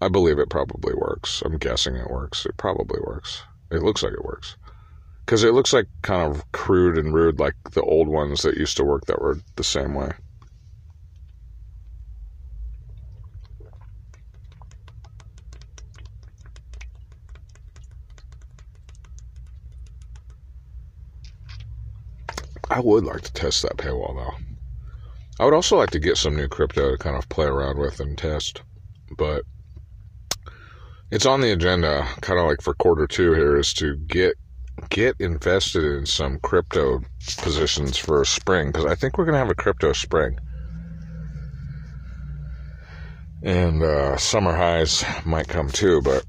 I 0.00 0.08
believe 0.08 0.38
it 0.38 0.50
probably 0.50 0.94
works. 0.94 1.42
I'm 1.44 1.58
guessing 1.58 1.96
it 1.96 2.10
works. 2.10 2.46
It 2.46 2.56
probably 2.56 3.00
works. 3.00 3.42
It 3.70 3.82
looks 3.82 4.02
like 4.02 4.12
it 4.12 4.24
works. 4.24 4.56
Because 5.24 5.44
it 5.44 5.54
looks 5.54 5.72
like 5.72 5.86
kind 6.02 6.34
of 6.34 6.50
crude 6.52 6.98
and 6.98 7.14
rude, 7.14 7.38
like 7.38 7.54
the 7.72 7.82
old 7.82 8.08
ones 8.08 8.42
that 8.42 8.56
used 8.56 8.76
to 8.78 8.84
work 8.84 9.06
that 9.06 9.20
were 9.20 9.38
the 9.56 9.64
same 9.64 9.94
way. 9.94 10.12
I 22.70 22.80
would 22.80 23.04
like 23.04 23.20
to 23.20 23.32
test 23.32 23.62
that 23.62 23.76
paywall 23.76 24.16
though. 24.16 24.51
I 25.42 25.44
would 25.44 25.54
also 25.54 25.76
like 25.76 25.90
to 25.90 25.98
get 25.98 26.18
some 26.18 26.36
new 26.36 26.46
crypto 26.46 26.92
to 26.92 26.96
kind 26.96 27.16
of 27.16 27.28
play 27.28 27.46
around 27.46 27.76
with 27.76 27.98
and 27.98 28.16
test, 28.16 28.62
but 29.18 29.42
it's 31.10 31.26
on 31.26 31.40
the 31.40 31.50
agenda, 31.50 32.06
kind 32.20 32.38
of 32.38 32.46
like 32.46 32.62
for 32.62 32.74
quarter 32.74 33.08
two 33.08 33.32
here, 33.32 33.56
is 33.56 33.74
to 33.74 33.96
get 33.96 34.36
get 34.88 35.16
invested 35.18 35.82
in 35.82 36.06
some 36.06 36.38
crypto 36.38 37.00
positions 37.38 37.98
for 37.98 38.24
spring 38.24 38.68
because 38.68 38.84
I 38.84 38.94
think 38.94 39.18
we're 39.18 39.24
going 39.24 39.32
to 39.32 39.40
have 39.40 39.50
a 39.50 39.56
crypto 39.56 39.92
spring. 39.92 40.38
And 43.42 43.82
uh, 43.82 44.16
summer 44.18 44.54
highs 44.54 45.04
might 45.24 45.48
come 45.48 45.70
too, 45.70 46.02
but 46.02 46.24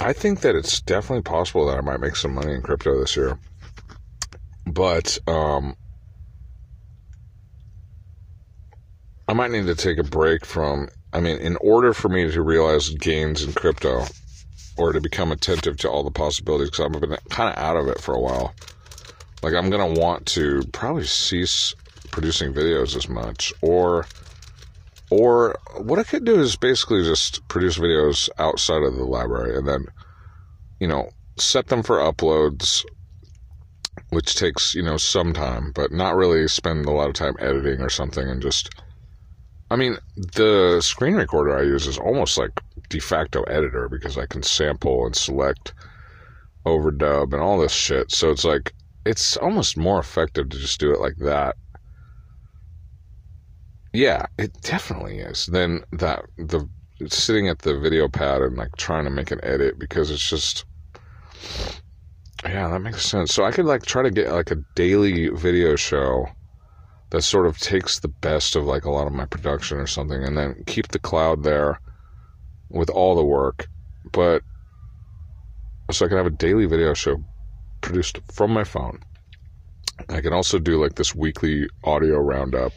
I 0.00 0.12
think 0.12 0.40
that 0.40 0.56
it's 0.56 0.80
definitely 0.80 1.22
possible 1.22 1.64
that 1.66 1.78
I 1.78 1.82
might 1.82 2.00
make 2.00 2.16
some 2.16 2.34
money 2.34 2.54
in 2.54 2.62
crypto 2.62 2.98
this 2.98 3.14
year. 3.14 3.38
But 4.66 5.16
um, 5.28 5.76
I 9.28 9.34
might 9.34 9.50
need 9.50 9.66
to 9.66 9.74
take 9.74 9.98
a 9.98 10.04
break 10.04 10.46
from 10.46 10.88
I 11.12 11.20
mean, 11.20 11.38
in 11.38 11.56
order 11.56 11.94
for 11.94 12.08
me 12.08 12.30
to 12.30 12.42
realize 12.42 12.90
gains 12.90 13.42
in 13.42 13.52
crypto 13.52 14.04
or 14.76 14.92
to 14.92 15.00
become 15.00 15.32
attentive 15.32 15.76
to 15.78 15.90
all 15.90 16.02
the 16.02 16.10
possibilities, 16.10 16.70
because 16.70 16.84
I've 16.84 17.00
been 17.00 17.16
kind 17.30 17.50
of 17.50 17.62
out 17.62 17.76
of 17.76 17.88
it 17.88 18.00
for 18.00 18.14
a 18.14 18.20
while, 18.20 18.54
like 19.42 19.54
I'm 19.54 19.70
going 19.70 19.94
to 19.94 20.00
want 20.00 20.26
to 20.26 20.62
probably 20.72 21.04
cease 21.04 21.74
producing 22.10 22.52
videos 22.52 22.96
as 22.96 23.08
much 23.08 23.52
or 23.60 24.06
or 25.10 25.58
what 25.76 25.98
I 25.98 26.04
could 26.04 26.24
do 26.24 26.40
is 26.40 26.56
basically 26.56 27.02
just 27.02 27.46
produce 27.48 27.78
videos 27.78 28.28
outside 28.38 28.82
of 28.82 28.96
the 28.96 29.04
library 29.04 29.56
and 29.56 29.68
then 29.68 29.86
you 30.80 30.88
know 30.88 31.10
set 31.36 31.68
them 31.68 31.82
for 31.82 31.98
uploads 31.98 32.84
which 34.10 34.36
takes 34.36 34.74
you 34.74 34.82
know 34.82 34.96
some 34.96 35.32
time 35.32 35.72
but 35.74 35.92
not 35.92 36.16
really 36.16 36.48
spend 36.48 36.86
a 36.86 36.90
lot 36.90 37.08
of 37.08 37.14
time 37.14 37.36
editing 37.38 37.80
or 37.80 37.90
something 37.90 38.28
and 38.28 38.42
just 38.42 38.70
I 39.70 39.76
mean 39.76 39.98
the 40.16 40.80
screen 40.80 41.14
recorder 41.14 41.56
I 41.56 41.62
use 41.62 41.86
is 41.86 41.98
almost 41.98 42.38
like 42.38 42.60
de 42.88 43.00
facto 43.00 43.42
editor 43.44 43.88
because 43.88 44.16
I 44.16 44.26
can 44.26 44.42
sample 44.42 45.04
and 45.06 45.14
select 45.14 45.74
overdub 46.66 47.32
and 47.32 47.42
all 47.42 47.58
this 47.58 47.72
shit 47.72 48.10
so 48.10 48.30
it's 48.30 48.44
like 48.44 48.72
it's 49.04 49.36
almost 49.36 49.76
more 49.76 49.98
effective 49.98 50.48
to 50.50 50.58
just 50.58 50.80
do 50.80 50.92
it 50.92 51.00
like 51.00 51.16
that 51.16 51.56
yeah, 53.92 54.26
it 54.38 54.52
definitely 54.62 55.18
is. 55.18 55.46
Then 55.46 55.82
that 55.92 56.24
the 56.36 56.68
sitting 57.08 57.48
at 57.48 57.60
the 57.60 57.78
video 57.78 58.08
pad 58.08 58.42
and 58.42 58.56
like 58.56 58.76
trying 58.76 59.04
to 59.04 59.10
make 59.10 59.30
an 59.30 59.40
edit 59.42 59.78
because 59.78 60.10
it's 60.10 60.28
just 60.28 60.64
yeah, 62.44 62.68
that 62.68 62.80
makes 62.80 63.04
sense. 63.04 63.34
So 63.34 63.44
I 63.44 63.50
could 63.50 63.64
like 63.64 63.84
try 63.84 64.02
to 64.02 64.10
get 64.10 64.30
like 64.32 64.50
a 64.50 64.62
daily 64.74 65.28
video 65.28 65.76
show 65.76 66.26
that 67.10 67.22
sort 67.22 67.46
of 67.46 67.58
takes 67.58 68.00
the 68.00 68.08
best 68.08 68.54
of 68.54 68.64
like 68.64 68.84
a 68.84 68.90
lot 68.90 69.06
of 69.06 69.12
my 69.12 69.24
production 69.24 69.78
or 69.78 69.86
something 69.86 70.22
and 70.22 70.36
then 70.36 70.62
keep 70.66 70.88
the 70.88 70.98
cloud 70.98 71.42
there 71.42 71.80
with 72.68 72.90
all 72.90 73.14
the 73.14 73.24
work. 73.24 73.66
But 74.12 74.42
so 75.90 76.04
I 76.04 76.08
can 76.08 76.18
have 76.18 76.26
a 76.26 76.30
daily 76.30 76.66
video 76.66 76.92
show 76.94 77.22
produced 77.80 78.18
from 78.32 78.52
my 78.52 78.64
phone. 78.64 79.00
I 80.10 80.20
can 80.20 80.32
also 80.32 80.58
do 80.58 80.80
like 80.80 80.94
this 80.94 81.14
weekly 81.14 81.66
audio 81.82 82.18
roundup 82.18 82.72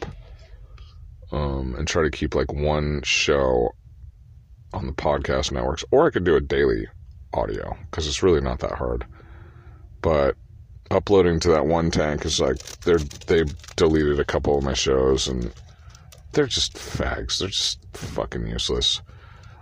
um, 1.30 1.74
and 1.76 1.86
try 1.86 2.02
to 2.02 2.10
keep 2.10 2.34
like 2.34 2.52
one 2.52 3.02
show 3.04 3.70
on 4.72 4.86
the 4.86 4.92
podcast 4.92 5.52
networks, 5.52 5.84
or 5.90 6.06
I 6.06 6.10
could 6.10 6.24
do 6.24 6.36
a 6.36 6.40
daily 6.40 6.86
audio 7.34 7.76
because 7.90 8.06
it's 8.06 8.22
really 8.22 8.40
not 8.40 8.60
that 8.60 8.72
hard. 8.72 9.06
But 10.00 10.36
uploading 10.92 11.40
to 11.40 11.48
that 11.50 11.66
one 11.66 11.90
tank 11.90 12.24
is 12.24 12.40
like 12.40 12.58
they're 12.80 12.98
they 12.98 13.44
deleted 13.76 14.20
a 14.20 14.24
couple 14.24 14.56
of 14.56 14.64
my 14.64 14.74
shows 14.74 15.26
and 15.28 15.52
they're 16.32 16.46
just 16.46 16.74
fags. 16.74 17.38
They're 17.38 17.48
just 17.48 17.78
fucking 17.94 18.46
useless. 18.46 19.02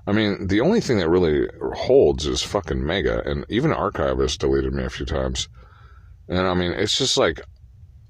I 0.07 0.13
mean, 0.13 0.47
the 0.47 0.61
only 0.61 0.81
thing 0.81 0.99
that 0.99 1.09
really 1.09 1.49
holds 1.75 2.27
is 2.27 2.43
fucking 2.43 2.85
Mega, 2.85 3.23
and 3.29 3.45
even 3.49 3.73
Archive 3.73 4.19
has 4.19 4.37
deleted 4.37 4.73
me 4.73 4.85
a 4.85 4.91
few 4.91 5.07
times. 5.07 5.49
And 6.29 6.47
I 6.47 6.55
mean, 6.55 6.73
it's 6.73 6.97
just 6.97 7.17
like, 7.17 7.41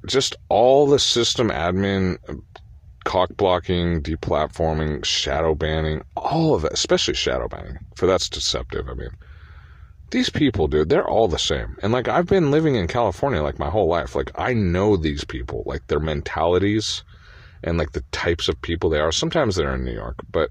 just 0.07 0.37
all 0.49 0.87
the 0.87 0.99
system 0.99 1.51
admin 1.51 2.19
cock 3.05 3.31
blocking, 3.37 4.03
deplatforming, 4.03 5.05
shadow 5.05 5.55
banning, 5.55 6.03
all 6.17 6.55
of 6.55 6.65
it, 6.65 6.73
especially 6.73 7.15
shadow 7.15 7.49
banning, 7.49 7.79
for 7.97 8.07
that's 8.07 8.29
deceptive. 8.29 8.89
I 8.89 8.95
mean, 8.95 9.11
these 10.11 10.31
people, 10.31 10.67
dude, 10.67 10.89
they're 10.89 11.09
all 11.09 11.29
the 11.29 11.39
same. 11.39 11.77
And 11.83 11.93
like, 11.93 12.09
I've 12.09 12.27
been 12.27 12.51
living 12.51 12.75
in 12.75 12.89
California 12.89 13.43
like 13.43 13.59
my 13.59 13.71
whole 13.71 13.89
life. 13.89 14.15
Like, 14.15 14.33
I 14.35 14.53
know 14.55 14.97
these 14.97 15.25
people, 15.25 15.63
like 15.67 15.87
their 15.87 16.01
mentalities 16.01 17.05
and 17.63 17.79
like 17.79 17.93
the 17.93 18.05
types 18.13 18.49
of 18.49 18.61
people 18.63 18.91
they 18.91 18.99
are. 18.99 19.13
Sometimes 19.13 19.57
they're 19.57 19.75
in 19.75 19.85
New 19.85 19.93
York, 19.93 20.17
but 20.31 20.51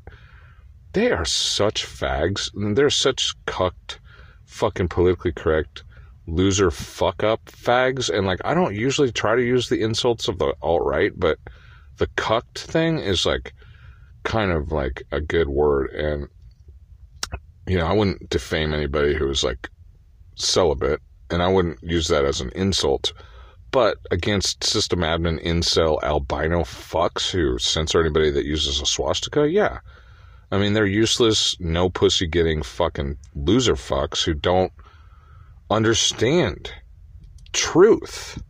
they 0.94 1.12
are 1.12 1.26
such 1.26 1.86
fags. 1.86 2.50
They're 2.76 2.90
such 2.90 3.34
cucked, 3.46 4.00
fucking 4.46 4.88
politically 4.88 5.32
correct, 5.32 5.84
loser 6.26 6.72
fuck 6.72 7.24
up 7.24 7.46
fags. 7.46 8.10
And 8.10 8.26
like, 8.26 8.40
I 8.46 8.54
don't 8.54 8.76
usually 8.76 9.12
try 9.12 9.36
to 9.36 9.44
use 9.44 9.70
the 9.70 9.82
insults 9.82 10.28
of 10.28 10.40
the 10.40 10.54
alt 10.62 10.84
right, 10.86 11.12
but 11.16 11.38
the 11.98 12.08
cucked 12.16 12.60
thing 12.60 13.00
is 13.00 13.26
like 13.26 13.54
kind 14.24 14.52
of 14.52 14.72
like 14.72 15.04
a 15.12 15.20
good 15.20 15.50
word 15.50 15.90
and 15.92 16.28
you 17.70 17.78
know 17.78 17.86
i 17.86 17.94
wouldn't 17.94 18.30
defame 18.30 18.74
anybody 18.74 19.14
who's 19.14 19.44
like 19.44 19.70
celibate 20.36 21.02
and 21.30 21.42
i 21.42 21.48
wouldn't 21.48 21.82
use 21.84 22.08
that 22.08 22.26
as 22.26 22.42
an 22.42 22.52
insult 22.56 23.14
but 23.72 23.98
against 24.12 24.64
system 24.64 25.00
admin 25.00 25.44
incel 25.44 26.02
albino 26.04 26.62
fucks 26.62 27.30
who 27.30 27.58
censor 27.60 28.00
anybody 28.02 28.32
that 28.32 28.46
uses 28.46 28.82
a 28.82 28.86
swastika 28.86 29.48
yeah. 29.48 29.80
I 30.52 30.58
mean 30.58 30.74
they're 30.74 30.86
useless 30.86 31.56
no 31.60 31.90
pussy 31.90 32.26
getting 32.26 32.64
fucking 32.64 33.18
loser 33.36 33.76
fucks 33.76 34.24
who 34.24 34.34
don't 34.34 34.74
understand 35.70 36.72
truth. 37.54 38.42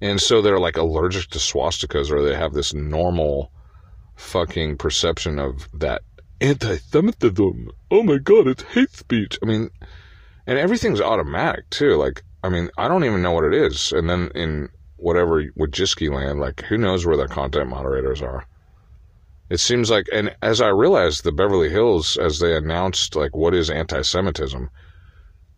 And 0.00 0.20
so 0.20 0.40
they're 0.40 0.58
like 0.58 0.76
allergic 0.76 1.28
to 1.30 1.38
swastikas 1.38 2.10
or 2.10 2.22
they 2.22 2.34
have 2.34 2.54
this 2.54 2.72
normal 2.72 3.50
fucking 4.16 4.78
perception 4.78 5.38
of 5.38 5.68
that 5.74 6.02
anti-Semitism. 6.40 7.70
Oh 7.90 8.02
my 8.02 8.18
god, 8.18 8.46
it's 8.46 8.62
hate 8.62 8.92
speech. 8.92 9.38
I 9.42 9.46
mean, 9.46 9.70
and 10.46 10.58
everything's 10.58 11.00
automatic 11.00 11.68
too. 11.70 11.96
Like, 11.96 12.22
I 12.42 12.48
mean, 12.48 12.70
I 12.78 12.88
don't 12.88 13.04
even 13.04 13.22
know 13.22 13.32
what 13.32 13.44
it 13.44 13.54
is. 13.54 13.92
And 13.92 14.08
then 14.08 14.30
in 14.34 14.68
whatever 14.96 15.42
Wojcicki 15.42 16.12
land, 16.12 16.40
like, 16.40 16.62
who 16.62 16.78
knows 16.78 17.04
where 17.04 17.16
their 17.16 17.28
content 17.28 17.68
moderators 17.68 18.22
are? 18.22 18.46
It 19.50 19.60
seems 19.60 19.90
like, 19.90 20.06
and 20.12 20.34
as 20.42 20.60
I 20.60 20.68
realized, 20.68 21.24
the 21.24 21.32
Beverly 21.32 21.70
Hills, 21.70 22.16
as 22.18 22.38
they 22.38 22.54
announced, 22.54 23.16
like, 23.16 23.34
what 23.34 23.54
is 23.54 23.70
anti-Semitism, 23.70 24.68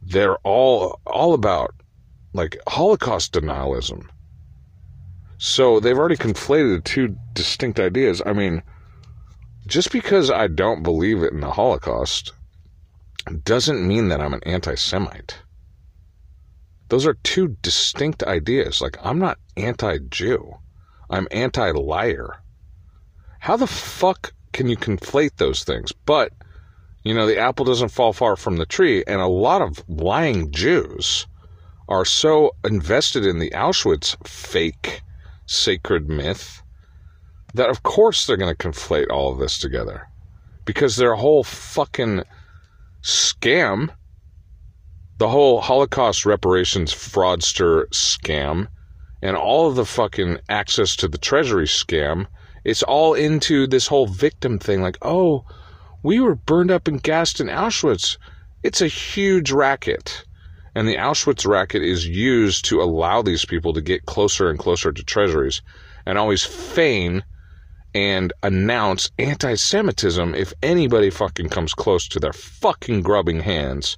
they're 0.03 0.37
all 0.39 1.01
all 1.07 1.35
about 1.35 1.75
like 2.33 2.57
Holocaust 2.69 3.33
denialism. 3.33 4.07
So 5.39 5.81
they've 5.81 5.99
already 5.99 6.17
conflated 6.17 6.85
two 6.85 7.17
distinct 7.33 7.81
ideas. 7.81 8.23
I 8.25 8.33
mean, 8.33 8.63
just 9.71 9.93
because 9.93 10.33
I 10.33 10.49
don't 10.49 10.83
believe 10.83 11.23
in 11.23 11.39
the 11.39 11.53
Holocaust 11.53 12.33
doesn't 13.45 13.87
mean 13.87 14.09
that 14.09 14.21
I'm 14.21 14.35
an 14.35 14.43
anti 14.43 14.75
Semite. 14.75 15.39
Those 16.89 17.07
are 17.07 17.15
two 17.15 17.57
distinct 17.63 18.25
ideas. 18.25 18.81
Like, 18.81 18.97
I'm 19.01 19.21
not 19.21 19.39
anti 19.57 19.99
Jew, 20.11 20.57
I'm 21.09 21.29
anti 21.31 21.71
liar. 21.71 22.43
How 23.39 23.57
the 23.57 23.69
fuck 23.69 24.33
can 24.53 24.69
you 24.69 24.77
conflate 24.77 25.37
those 25.37 25.63
things? 25.63 25.93
But, 25.93 26.33
you 27.05 27.15
know, 27.15 27.27
the 27.27 27.39
apple 27.39 27.65
doesn't 27.65 27.91
fall 27.91 28.13
far 28.13 28.35
from 28.35 28.57
the 28.57 28.67
tree, 28.67 29.05
and 29.07 29.21
a 29.21 29.29
lot 29.29 29.63
of 29.63 29.85
lying 29.89 30.51
Jews 30.51 31.29
are 31.89 32.05
so 32.05 32.57
invested 32.65 33.25
in 33.25 33.39
the 33.39 33.51
Auschwitz 33.51 34.17
fake 34.27 35.03
sacred 35.47 36.09
myth 36.09 36.61
that 37.55 37.71
of 37.71 37.83
course 37.83 38.27
they're 38.27 38.37
going 38.37 38.55
to 38.55 38.69
conflate 38.69 39.11
all 39.11 39.33
of 39.33 39.39
this 39.39 39.59
together. 39.59 40.09
Because 40.65 40.97
their 40.97 41.15
whole 41.15 41.45
fucking 41.45 42.23
scam 43.03 43.91
the 45.19 45.29
whole 45.29 45.61
holocaust 45.61 46.25
reparations 46.25 46.95
fraudster 46.95 47.87
scam 47.89 48.69
and 49.23 49.37
all 49.37 49.69
of 49.69 49.75
the 49.75 49.85
fucking 49.85 50.39
access 50.49 50.97
to 50.97 51.09
the 51.09 51.19
treasury 51.19 51.67
scam 51.67 52.27
it's 52.65 52.83
all 52.83 53.15
into 53.15 53.67
this 53.67 53.87
whole 53.87 54.07
victim 54.07 54.59
thing 54.59 54.83
like 54.83 54.99
oh 55.01 55.45
we 56.03 56.21
were 56.21 56.35
burned 56.35 56.71
up 56.71 56.89
and 56.89 57.03
gassed 57.03 57.41
in 57.41 57.49
auschwitz. 57.49 58.17
It's 58.63 58.81
a 58.81 58.87
huge 58.87 59.53
racket. 59.53 60.25
And 60.75 60.87
the 60.87 60.97
Auschwitz 60.97 61.47
racket 61.47 61.83
is 61.83 62.07
used 62.07 62.65
to 62.67 62.81
allow 62.81 63.23
these 63.23 63.45
people 63.45 63.73
to 63.73 63.81
get 63.81 64.07
closer 64.07 64.49
and 64.49 64.59
closer 64.59 64.93
to 64.93 65.03
treasuries 65.03 65.63
and 66.07 66.17
always 66.17 66.45
feign 66.45 67.25
and 67.95 68.33
announce 68.43 69.11
anti 69.19 69.55
Semitism 69.55 70.35
if 70.35 70.53
anybody 70.63 71.11
fucking 71.11 71.49
comes 71.49 71.75
close 71.75 72.07
to 72.09 72.21
their 72.21 72.33
fucking 72.33 73.03
grubbing 73.03 73.41
hands 73.41 73.97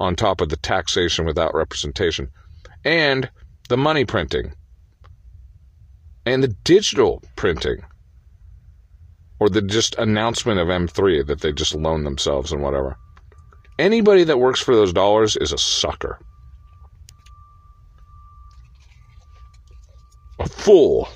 on 0.00 0.14
top 0.14 0.40
of 0.40 0.48
the 0.48 0.56
taxation 0.56 1.24
without 1.24 1.54
representation 1.54 2.28
and 2.84 3.30
the 3.68 3.76
money 3.76 4.04
printing 4.04 4.52
and 6.24 6.42
the 6.42 6.54
digital 6.64 7.22
printing 7.36 7.84
or 9.38 9.48
the 9.48 9.62
just 9.62 9.94
announcement 9.96 10.58
of 10.58 10.68
M3 10.68 11.26
that 11.26 11.40
they 11.40 11.52
just 11.52 11.74
loan 11.74 12.04
themselves 12.04 12.52
and 12.52 12.62
whatever. 12.62 12.96
Anybody 13.78 14.24
that 14.24 14.38
works 14.38 14.60
for 14.60 14.74
those 14.74 14.92
dollars 14.92 15.36
is 15.36 15.52
a 15.52 15.58
sucker. 15.58 16.18
A 20.38 20.48
fool. 20.48 21.08